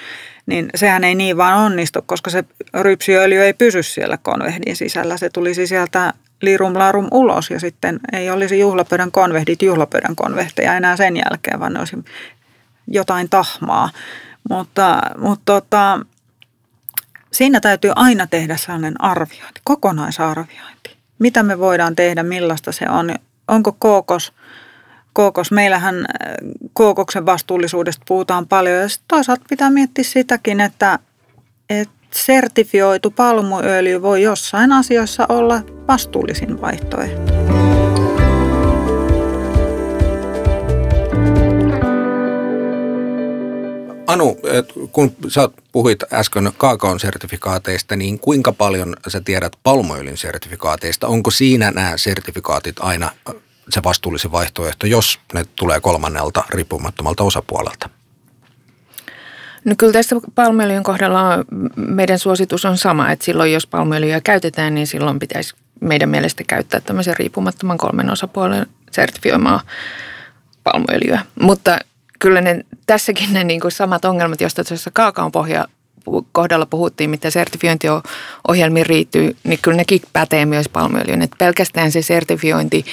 niin 0.45 0.69
sehän 0.75 1.03
ei 1.03 1.15
niin 1.15 1.37
vaan 1.37 1.57
onnistu, 1.57 1.99
koska 2.05 2.29
se 2.29 2.43
rypsiöljy 2.81 3.41
ei 3.41 3.53
pysy 3.53 3.83
siellä 3.83 4.17
konvehdin 4.17 4.75
sisällä. 4.75 5.17
Se 5.17 5.29
tulisi 5.29 5.67
sieltä 5.67 6.13
lirum 6.41 6.73
larum 6.73 7.07
ulos 7.11 7.49
ja 7.49 7.59
sitten 7.59 7.99
ei 8.13 8.29
olisi 8.29 8.59
juhlapöydän 8.59 9.11
konvehdit 9.11 9.61
juhlapöydän 9.61 10.15
konvehteja 10.15 10.75
enää 10.75 10.97
sen 10.97 11.17
jälkeen, 11.17 11.59
vaan 11.59 11.73
ne 11.73 11.79
olisi 11.79 11.97
jotain 12.87 13.29
tahmaa. 13.29 13.89
Mutta, 14.49 15.01
mutta 15.17 15.41
tota, 15.45 15.99
siinä 17.31 17.59
täytyy 17.59 17.91
aina 17.95 18.27
tehdä 18.27 18.57
sellainen 18.57 19.01
arviointi, 19.01 19.61
kokonaisarviointi. 19.63 20.97
Mitä 21.19 21.43
me 21.43 21.59
voidaan 21.59 21.95
tehdä, 21.95 22.23
millaista 22.23 22.71
se 22.71 22.85
on, 22.89 23.15
onko 23.47 23.71
kookos, 23.71 24.33
kookos. 25.17 25.51
Meillähän 25.51 25.95
äh, 25.95 26.05
kookoksen 26.73 27.25
vastuullisuudesta 27.25 28.03
puhutaan 28.07 28.47
paljon 28.47 28.75
ja 28.75 28.87
toisaalta 29.07 29.45
pitää 29.49 29.69
miettiä 29.69 30.03
sitäkin, 30.03 30.61
että, 30.61 30.99
että 31.69 31.93
sertifioitu 32.11 33.11
palmuöljy 33.11 34.01
voi 34.01 34.21
jossain 34.21 34.71
asioissa 34.71 35.25
olla 35.29 35.61
vastuullisin 35.87 36.61
vaihtoehto. 36.61 37.33
Anu, 44.07 44.37
kun 44.91 45.15
sä 45.27 45.49
puhuit 45.71 46.13
äsken 46.13 46.51
kaakaon 46.57 46.99
sertifikaateista, 46.99 47.95
niin 47.95 48.19
kuinka 48.19 48.51
paljon 48.51 48.95
sä 49.07 49.21
tiedät 49.21 49.53
palmuöljyn 49.63 50.17
sertifikaateista? 50.17 51.07
Onko 51.07 51.31
siinä 51.31 51.71
nämä 51.71 51.97
sertifikaatit 51.97 52.75
aina 52.79 53.11
se 53.69 53.83
vastuullisen 53.83 54.31
vaihtoehto, 54.31 54.87
jos 54.87 55.19
ne 55.33 55.45
tulee 55.55 55.79
kolmannelta 55.79 56.43
riippumattomalta 56.49 57.23
osapuolelta? 57.23 57.89
No 59.65 59.75
kyllä 59.77 59.93
tässä 59.93 60.15
palmuöljyn 60.35 60.83
kohdalla 60.83 61.45
meidän 61.75 62.19
suositus 62.19 62.65
on 62.65 62.77
sama, 62.77 63.11
että 63.11 63.25
silloin 63.25 63.53
jos 63.53 63.67
palmuöljyä 63.67 64.21
käytetään, 64.21 64.75
niin 64.75 64.87
silloin 64.87 65.19
pitäisi 65.19 65.55
meidän 65.81 66.09
mielestä 66.09 66.43
käyttää 66.43 66.81
tämmöisen 66.81 67.17
riippumattoman 67.17 67.77
kolmen 67.77 68.09
osapuolen 68.09 68.67
sertifioimaa 68.91 69.61
palmuöljyä. 70.63 71.19
Mutta 71.41 71.79
kyllä 72.19 72.41
ne, 72.41 72.65
tässäkin 72.85 73.33
ne 73.33 73.43
niin 73.43 73.59
kuin 73.59 73.71
samat 73.71 74.05
ongelmat, 74.05 74.41
joista 74.41 74.63
tuossa 74.63 74.91
kaakaon 74.93 75.31
pohja 75.31 75.65
kohdalla 76.31 76.65
puhuttiin, 76.65 77.09
mitä 77.09 77.29
sertifiointiohjelmiin 77.29 78.85
riittyy, 78.85 79.35
niin 79.43 79.59
kyllä 79.61 79.77
nekin 79.77 80.01
pätee 80.13 80.45
myös 80.45 80.69
palmuöljyyn. 80.69 81.21
Että 81.21 81.35
pelkästään 81.39 81.91
se 81.91 82.01
sertifiointi 82.01 82.85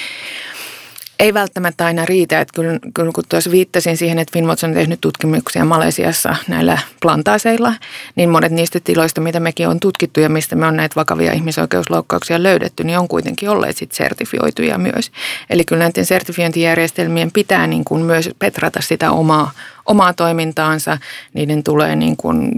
ei 1.19 1.33
välttämättä 1.33 1.85
aina 1.85 2.05
riitä. 2.05 2.41
Että 2.41 2.53
kyllä, 2.55 2.79
kyllä 2.93 3.11
kun 3.11 3.23
tuossa 3.29 3.51
viittasin 3.51 3.97
siihen, 3.97 4.19
että 4.19 4.33
Finmots 4.33 4.63
on 4.63 4.73
tehnyt 4.73 5.01
tutkimuksia 5.01 5.65
Malesiassa 5.65 6.35
näillä 6.47 6.77
plantaaseilla, 7.01 7.73
niin 8.15 8.29
monet 8.29 8.51
niistä 8.51 8.79
tiloista, 8.79 9.21
mitä 9.21 9.39
mekin 9.39 9.67
on 9.67 9.79
tutkittu 9.79 10.19
ja 10.19 10.29
mistä 10.29 10.55
me 10.55 10.65
on 10.65 10.75
näitä 10.75 10.95
vakavia 10.95 11.33
ihmisoikeusloukkauksia 11.33 12.43
löydetty, 12.43 12.83
niin 12.83 12.99
on 12.99 13.07
kuitenkin 13.07 13.49
olleet 13.49 13.77
sit 13.77 13.91
sertifioituja 13.91 14.77
myös. 14.77 15.11
Eli 15.49 15.63
kyllä 15.63 15.83
näiden 15.83 16.05
sertifiointijärjestelmien 16.05 17.31
pitää 17.31 17.67
niin 17.67 17.85
kuin 17.85 18.01
myös 18.01 18.29
petrata 18.39 18.81
sitä 18.81 19.11
omaa, 19.11 19.51
omaa 19.85 20.13
toimintaansa. 20.13 20.97
Niiden 21.33 21.63
tulee 21.63 21.95
niin 21.95 22.17
kuin 22.17 22.51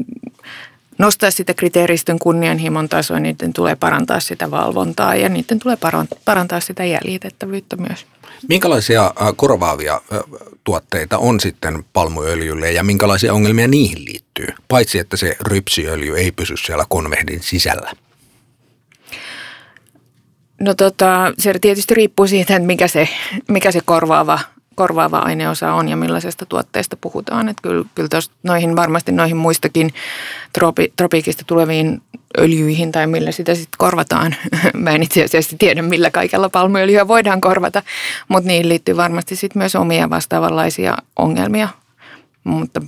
nostaa 0.98 1.32
sitä 1.32 1.54
kriteeristön 1.54 2.20
kunnianhimon 2.20 2.90
tasoa, 2.90 3.20
niiden 3.20 3.54
tulee 3.54 3.76
parantaa 3.76 4.20
sitä 4.20 4.52
valvontaa 4.52 5.16
ja 5.16 5.30
niiden 5.30 5.60
tulee 5.60 5.78
parantaa 6.26 6.60
sitä 6.60 6.86
jäljitettävyyttä 6.86 7.76
myös. 7.76 8.06
Minkälaisia 8.50 9.06
äh, 9.06 9.28
korvaavia 9.36 9.94
äh, 9.94 10.20
tuotteita 10.64 11.18
on 11.18 11.40
sitten 11.40 11.86
palmuöljylle 11.94 12.72
ja 12.72 12.84
minkälaisia 12.84 13.34
ongelmia 13.34 13.68
niihin 13.68 14.06
liittyy, 14.06 14.48
paitsi 14.68 15.00
että 15.00 15.18
se 15.18 15.36
rypsiöljy 15.42 16.18
ei 16.18 16.32
pysy 16.32 16.58
siellä 16.58 16.86
konvehdin 16.90 17.44
sisällä? 17.44 17.92
No 20.62 20.74
tota, 20.74 21.34
se 21.38 21.60
tietysti 21.60 21.94
riippuu 21.94 22.28
siitä, 22.28 22.56
että 22.56 22.68
mikä 22.68 22.88
se, 22.88 23.10
mikä 23.48 23.72
se 23.72 23.80
korvaava, 23.86 24.40
korvaava 24.78 25.18
aineosa 25.20 25.74
on 25.74 25.90
ja 25.90 25.98
millaisesta 25.98 26.46
tuotteesta 26.46 26.98
puhutaan. 27.02 27.50
Että 27.50 27.62
kyllä, 27.62 27.86
kyllä 27.96 28.10
tos, 28.10 28.32
noihin 28.44 28.76
varmasti 28.76 29.12
noihin 29.12 29.38
muistakin 29.38 29.94
tropi, 30.54 30.94
tropiikista 30.96 31.44
tuleviin 31.48 32.02
öljyihin 32.38 32.92
tai 32.92 33.08
millä 33.08 33.32
sitä 33.32 33.56
sitten 33.56 33.78
korvataan. 33.78 34.36
Mä 34.74 34.90
en 34.92 35.04
itse 35.04 35.24
asiassa 35.24 35.56
tiedä, 35.60 35.82
millä 35.82 36.12
kaikella 36.12 36.50
palmuöljyä 36.50 37.08
voidaan 37.08 37.42
korvata, 37.42 37.84
mutta 38.28 38.48
niihin 38.48 38.70
liittyy 38.70 38.98
varmasti 38.98 39.36
sitten 39.36 39.60
myös 39.60 39.76
omia 39.76 40.10
vastaavanlaisia 40.10 40.98
ongelmia. 41.16 41.70
Mutta 42.44 42.82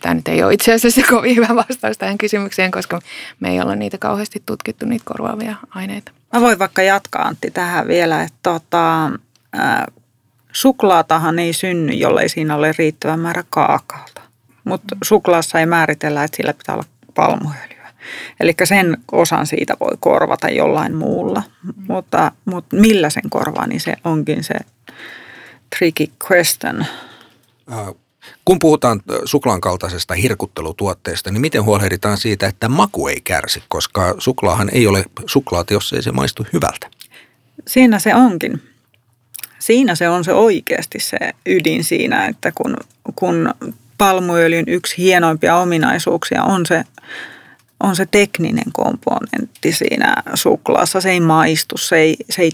tämä 0.00 0.14
nyt 0.14 0.28
ei 0.28 0.42
ole 0.42 0.54
itse 0.54 0.72
asiassa 0.72 1.02
kovin 1.10 1.36
hyvä 1.36 1.56
vastaus 1.56 1.98
tähän 1.98 2.18
kysymykseen, 2.18 2.70
koska 2.70 3.00
me 3.40 3.50
ei 3.50 3.60
olla 3.60 3.76
niitä 3.76 3.98
kauheasti 3.98 4.42
tutkittu, 4.46 4.86
niitä 4.86 5.04
korvaavia 5.04 5.56
aineita. 5.70 6.12
Mä 6.32 6.40
voin 6.40 6.58
vaikka 6.58 6.82
jatkaa 6.82 7.22
Antti 7.22 7.50
tähän 7.50 7.88
vielä, 7.88 8.22
että 8.22 8.38
tota, 8.42 9.10
suklaatahan 10.54 11.38
ei 11.38 11.52
synny, 11.52 11.92
jollei 11.92 12.28
siinä 12.28 12.56
ole 12.56 12.74
riittävä 12.78 13.16
määrä 13.16 13.44
kaakaota. 13.50 14.20
Mutta 14.64 14.96
suklaassa 15.04 15.60
ei 15.60 15.66
määritellä, 15.66 16.24
että 16.24 16.36
sillä 16.36 16.52
pitää 16.52 16.74
olla 16.74 16.84
palmuöljyä. 17.14 17.92
Eli 18.40 18.54
sen 18.64 18.96
osan 19.12 19.46
siitä 19.46 19.76
voi 19.80 19.92
korvata 20.00 20.48
jollain 20.48 20.94
muulla, 20.94 21.42
mutta, 21.88 22.32
mutta 22.44 22.76
millä 22.76 23.10
sen 23.10 23.30
korvaa, 23.30 23.66
niin 23.66 23.80
se 23.80 23.94
onkin 24.04 24.44
se 24.44 24.54
tricky 25.78 26.06
question. 26.30 26.86
Äh, 27.72 27.94
kun 28.44 28.58
puhutaan 28.58 29.02
suklaan 29.24 29.60
kaltaisesta 29.60 30.14
hirkuttelutuotteesta, 30.14 31.30
niin 31.30 31.40
miten 31.40 31.64
huolehditaan 31.64 32.18
siitä, 32.18 32.46
että 32.46 32.68
maku 32.68 33.08
ei 33.08 33.20
kärsi, 33.20 33.62
koska 33.68 34.14
suklaahan 34.18 34.70
ei 34.72 34.86
ole 34.86 35.04
suklaata, 35.26 35.72
jos 35.72 35.92
ei 35.92 36.02
se 36.02 36.12
maistu 36.12 36.46
hyvältä? 36.52 36.86
Siinä 37.66 37.98
se 37.98 38.14
onkin. 38.14 38.73
Siinä 39.64 39.94
se 39.94 40.08
on 40.08 40.24
se 40.24 40.32
oikeasti 40.32 41.00
se 41.00 41.16
ydin 41.46 41.84
siinä, 41.84 42.26
että 42.26 42.52
kun, 42.54 42.76
kun 43.14 43.50
palmuöljyn 43.98 44.64
yksi 44.68 44.98
hienoimpia 44.98 45.56
ominaisuuksia 45.56 46.42
on 46.42 46.66
se, 46.66 46.84
on 47.80 47.96
se 47.96 48.06
tekninen 48.10 48.72
komponentti 48.72 49.72
siinä 49.72 50.16
suklaassa. 50.34 51.00
Se 51.00 51.10
ei 51.10 51.20
maistu, 51.20 51.76
se 51.76 51.96
ei, 51.96 52.16
se 52.30 52.42
ei 52.42 52.50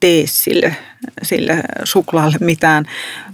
tee 0.00 0.26
sille, 0.26 0.76
sille 1.22 1.62
suklaalle 1.84 2.36
mitään 2.40 2.84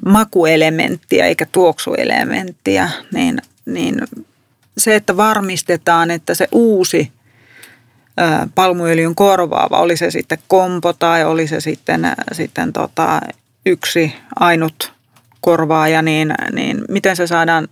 makuelementtiä 0.06 1.26
eikä 1.26 1.46
tuoksuelementtiä, 1.52 2.90
niin, 3.12 3.38
niin 3.66 4.00
se, 4.78 4.94
että 4.94 5.16
varmistetaan, 5.16 6.10
että 6.10 6.34
se 6.34 6.48
uusi 6.52 7.12
palmuöljyn 8.54 9.14
korvaava, 9.14 9.78
oli 9.78 9.96
se 9.96 10.10
sitten 10.10 10.38
kompo 10.48 10.92
tai 10.92 11.24
oli 11.24 11.46
se 11.46 11.60
sitten, 11.60 12.12
sitten 12.32 12.72
tota 12.72 13.20
yksi 13.66 14.14
ainut 14.40 14.92
korvaaja, 15.40 16.02
niin, 16.02 16.34
niin 16.52 16.84
miten 16.88 17.16
se 17.16 17.26
saadaan 17.26 17.68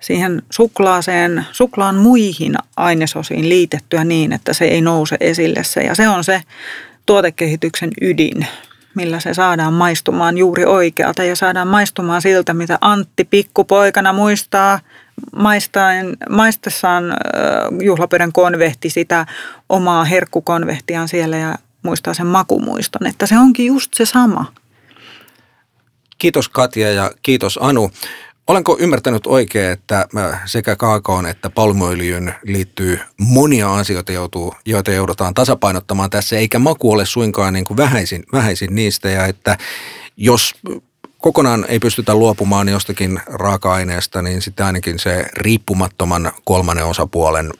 siihen 0.00 0.42
suklaaseen, 0.50 1.46
suklaan 1.52 1.96
muihin 1.96 2.54
ainesosiin 2.76 3.48
liitettyä 3.48 4.04
niin, 4.04 4.32
että 4.32 4.52
se 4.52 4.64
ei 4.64 4.80
nouse 4.80 5.16
esille 5.20 5.64
se. 5.64 5.80
Ja 5.80 5.94
se 5.94 6.08
on 6.08 6.24
se 6.24 6.42
tuotekehityksen 7.06 7.90
ydin. 8.00 8.46
millä 8.94 9.20
se 9.20 9.34
saadaan 9.34 9.72
maistumaan 9.72 10.38
juuri 10.38 10.64
oikealta 10.64 11.24
ja 11.24 11.36
saadaan 11.36 11.68
maistumaan 11.68 12.22
siltä, 12.22 12.54
mitä 12.54 12.78
Antti 12.80 13.24
pikkupoikana 13.24 14.12
muistaa 14.12 14.80
maistaen, 15.36 16.16
maistessaan 16.30 17.04
juhlapöydän 17.82 18.32
konvehti 18.32 18.90
sitä 18.90 19.26
omaa 19.68 20.04
herkkukonvehtiaan 20.04 21.08
siellä 21.08 21.36
ja 21.36 21.54
muistaa 21.82 22.14
sen 22.14 22.26
makumuiston, 22.26 23.06
että 23.06 23.26
se 23.26 23.38
onkin 23.38 23.66
just 23.66 23.94
se 23.94 24.04
sama. 24.06 24.52
Kiitos 26.18 26.48
Katja 26.48 26.92
ja 26.92 27.10
kiitos 27.22 27.58
Anu. 27.62 27.90
Olenko 28.46 28.76
ymmärtänyt 28.80 29.26
oikein, 29.26 29.70
että 29.70 30.06
sekä 30.44 30.76
kaakaon 30.76 31.26
että 31.26 31.50
palmuöljyyn 31.50 32.34
liittyy 32.42 33.00
monia 33.18 33.74
asioita, 33.74 34.12
joita 34.66 34.92
joudutaan 34.92 35.34
tasapainottamaan 35.34 36.10
tässä, 36.10 36.36
eikä 36.36 36.58
maku 36.58 36.92
ole 36.92 37.06
suinkaan 37.06 37.52
niin 37.52 37.64
kuin 37.64 37.76
vähäisin, 37.76 38.24
vähäisin 38.32 38.74
niistä, 38.74 39.10
ja 39.10 39.26
että 39.26 39.58
jos 40.16 40.54
kokonaan 41.18 41.64
ei 41.68 41.78
pystytä 41.78 42.14
luopumaan 42.14 42.68
jostakin 42.68 43.20
raaka-aineesta, 43.26 44.22
niin 44.22 44.42
sitten 44.42 44.66
ainakin 44.66 44.98
se 44.98 45.26
riippumattoman 45.32 46.32
kolmannen 46.44 46.86
osapuolen 46.86 47.52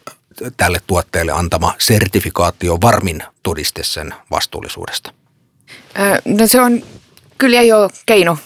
tälle 0.56 0.78
tuotteelle 0.86 1.32
antama 1.32 1.74
sertifikaatio 1.78 2.78
varmin 2.80 3.22
todiste 3.42 3.84
sen 3.84 4.14
vastuullisuudesta. 4.30 5.12
No 6.24 6.46
se 6.46 6.60
on 6.60 6.82
kyllä 7.38 7.62
jo 7.62 7.90
keino 8.06 8.38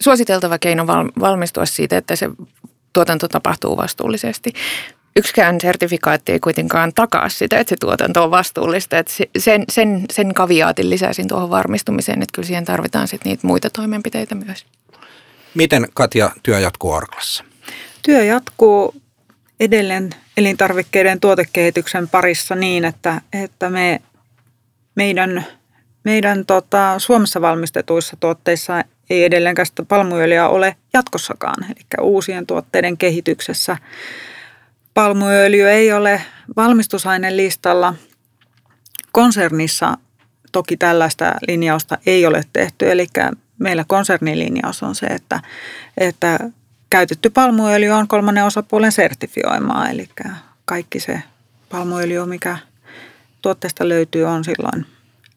suositeltava 0.00 0.58
keino 0.58 0.86
valmistua 1.20 1.66
siitä, 1.66 1.96
että 1.96 2.16
se 2.16 2.30
tuotanto 2.92 3.28
tapahtuu 3.28 3.76
vastuullisesti. 3.76 4.52
Yksikään 5.16 5.60
sertifikaatti 5.60 6.32
ei 6.32 6.40
kuitenkaan 6.40 6.92
takaa 6.94 7.28
sitä, 7.28 7.58
että 7.58 7.70
se 7.70 7.76
tuotanto 7.80 8.24
on 8.24 8.30
vastuullista. 8.30 8.98
Että 8.98 9.12
sen, 9.38 9.64
sen, 9.68 10.04
sen 10.12 10.34
kaviaatin 10.34 10.90
lisäsin 10.90 11.28
tuohon 11.28 11.50
varmistumiseen, 11.50 12.22
että 12.22 12.32
kyllä 12.34 12.46
siihen 12.46 12.64
tarvitaan 12.64 13.08
sitten 13.08 13.30
niitä 13.30 13.46
muita 13.46 13.70
toimenpiteitä 13.70 14.34
myös. 14.34 14.66
Miten 15.54 15.86
Katja 15.94 16.30
työ 16.42 16.60
jatkuu 16.60 16.92
Arklassa? 16.92 17.44
Työ 18.02 18.24
jatkuu 18.24 18.94
edelleen 19.60 20.10
elintarvikkeiden 20.36 21.20
tuotekehityksen 21.20 22.08
parissa 22.08 22.54
niin, 22.54 22.84
että, 22.84 23.20
että 23.32 23.70
me, 23.70 24.00
meidän, 24.94 25.44
meidän 26.04 26.46
tota, 26.46 26.98
Suomessa 26.98 27.40
valmistetuissa 27.40 28.16
tuotteissa 28.20 28.84
ei 29.10 29.24
edelleenkään 29.24 29.66
sitä 29.66 29.82
palmuöljyä 29.82 30.48
ole 30.48 30.76
jatkossakaan. 30.94 31.64
Eli 31.64 31.84
uusien 32.00 32.46
tuotteiden 32.46 32.96
kehityksessä 32.96 33.76
palmuöljy 34.94 35.70
ei 35.70 35.92
ole 35.92 36.22
valmistusaineen 36.56 37.36
listalla. 37.36 37.94
Konsernissa 39.12 39.98
toki 40.52 40.76
tällaista 40.76 41.34
linjausta 41.48 41.98
ei 42.06 42.26
ole 42.26 42.44
tehty, 42.52 42.90
eli 42.90 43.06
meillä 43.58 43.84
konsernilinjaus 43.86 44.82
on 44.82 44.94
se, 44.94 45.06
että, 45.06 45.40
että 45.96 46.38
käytetty 46.90 47.30
palmuöljy 47.30 47.90
on 47.90 48.08
kolmannen 48.08 48.44
osapuolen 48.44 48.92
sertifioimaa, 48.92 49.90
eli 49.90 50.08
kaikki 50.64 51.00
se 51.00 51.22
palmuöljy, 51.68 52.26
mikä 52.26 52.58
tuotteesta 53.42 53.88
löytyy, 53.88 54.24
on 54.24 54.44
silloin 54.44 54.86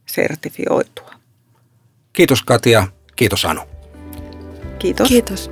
sertifioitua. 0.06 1.12
Kiitos 2.14 2.44
Katja. 2.44 2.88
Kiitos 3.16 3.46
Anu. 3.46 3.62
Kiitos. 4.80 5.08
Kiitos. 5.08 5.50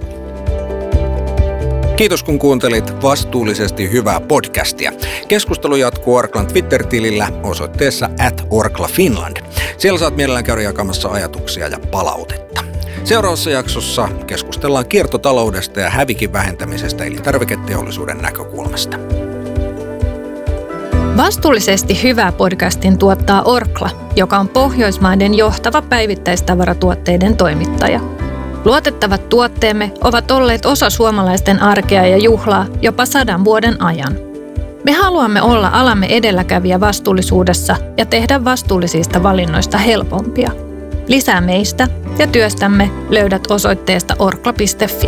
Kiitos 1.96 2.24
kun 2.24 2.40
kuuntelit 2.40 3.02
vastuullisesti 3.02 3.92
hyvää 3.92 4.20
podcastia. 4.20 4.92
Keskustelu 5.28 5.76
jatkuu 5.76 6.16
Orklan 6.16 6.48
Twitter-tilillä 6.48 7.28
osoitteessa 7.44 8.10
at 8.28 8.48
Orkla 8.50 8.88
Finland. 8.88 9.38
Siellä 9.78 10.00
saat 10.00 10.16
mielellään 10.16 10.44
käydä 10.44 10.62
jakamassa 10.62 11.10
ajatuksia 11.10 11.68
ja 11.68 11.80
palautetta. 11.92 12.64
Seuraavassa 13.04 13.50
jaksossa 13.50 14.10
keskustellaan 14.28 14.86
kiertotaloudesta 14.86 15.80
ja 15.80 15.90
hävikin 15.90 16.34
vähentämisestä 16.34 17.04
eli 17.04 17.16
tarviketeollisuuden 17.16 18.18
näkökulmasta. 18.18 18.98
Vastuullisesti 21.18 22.04
hyvää 22.04 22.32
podcastin 22.32 22.98
tuottaa 22.98 23.42
Orkla, 23.42 23.90
joka 24.16 24.38
on 24.38 24.50
Pohjoismaiden 24.50 25.34
johtava 25.34 25.82
päivittäistavaratuotteiden 25.82 27.38
toimittaja. 27.38 28.00
Luotettavat 28.66 29.30
tuotteemme 29.30 29.92
ovat 30.02 30.32
olleet 30.32 30.66
osa 30.66 30.90
suomalaisten 30.90 31.62
arkea 31.62 32.08
ja 32.08 32.18
juhlaa 32.18 32.66
jopa 32.82 33.06
sadan 33.06 33.46
vuoden 33.46 33.82
ajan. 33.82 34.18
Me 34.84 34.92
haluamme 34.92 35.42
olla 35.42 35.70
alamme 35.74 36.06
edelläkävijä 36.06 36.80
vastuullisuudessa 36.80 37.76
ja 37.98 38.06
tehdä 38.06 38.44
vastuullisista 38.44 39.24
valinnoista 39.24 39.78
helpompia. 39.78 40.52
Lisää 41.08 41.42
meistä 41.42 41.88
ja 42.20 42.28
työstämme 42.28 42.92
löydät 43.10 43.52
osoitteesta 43.52 44.16
orkla.fi. 44.20 45.08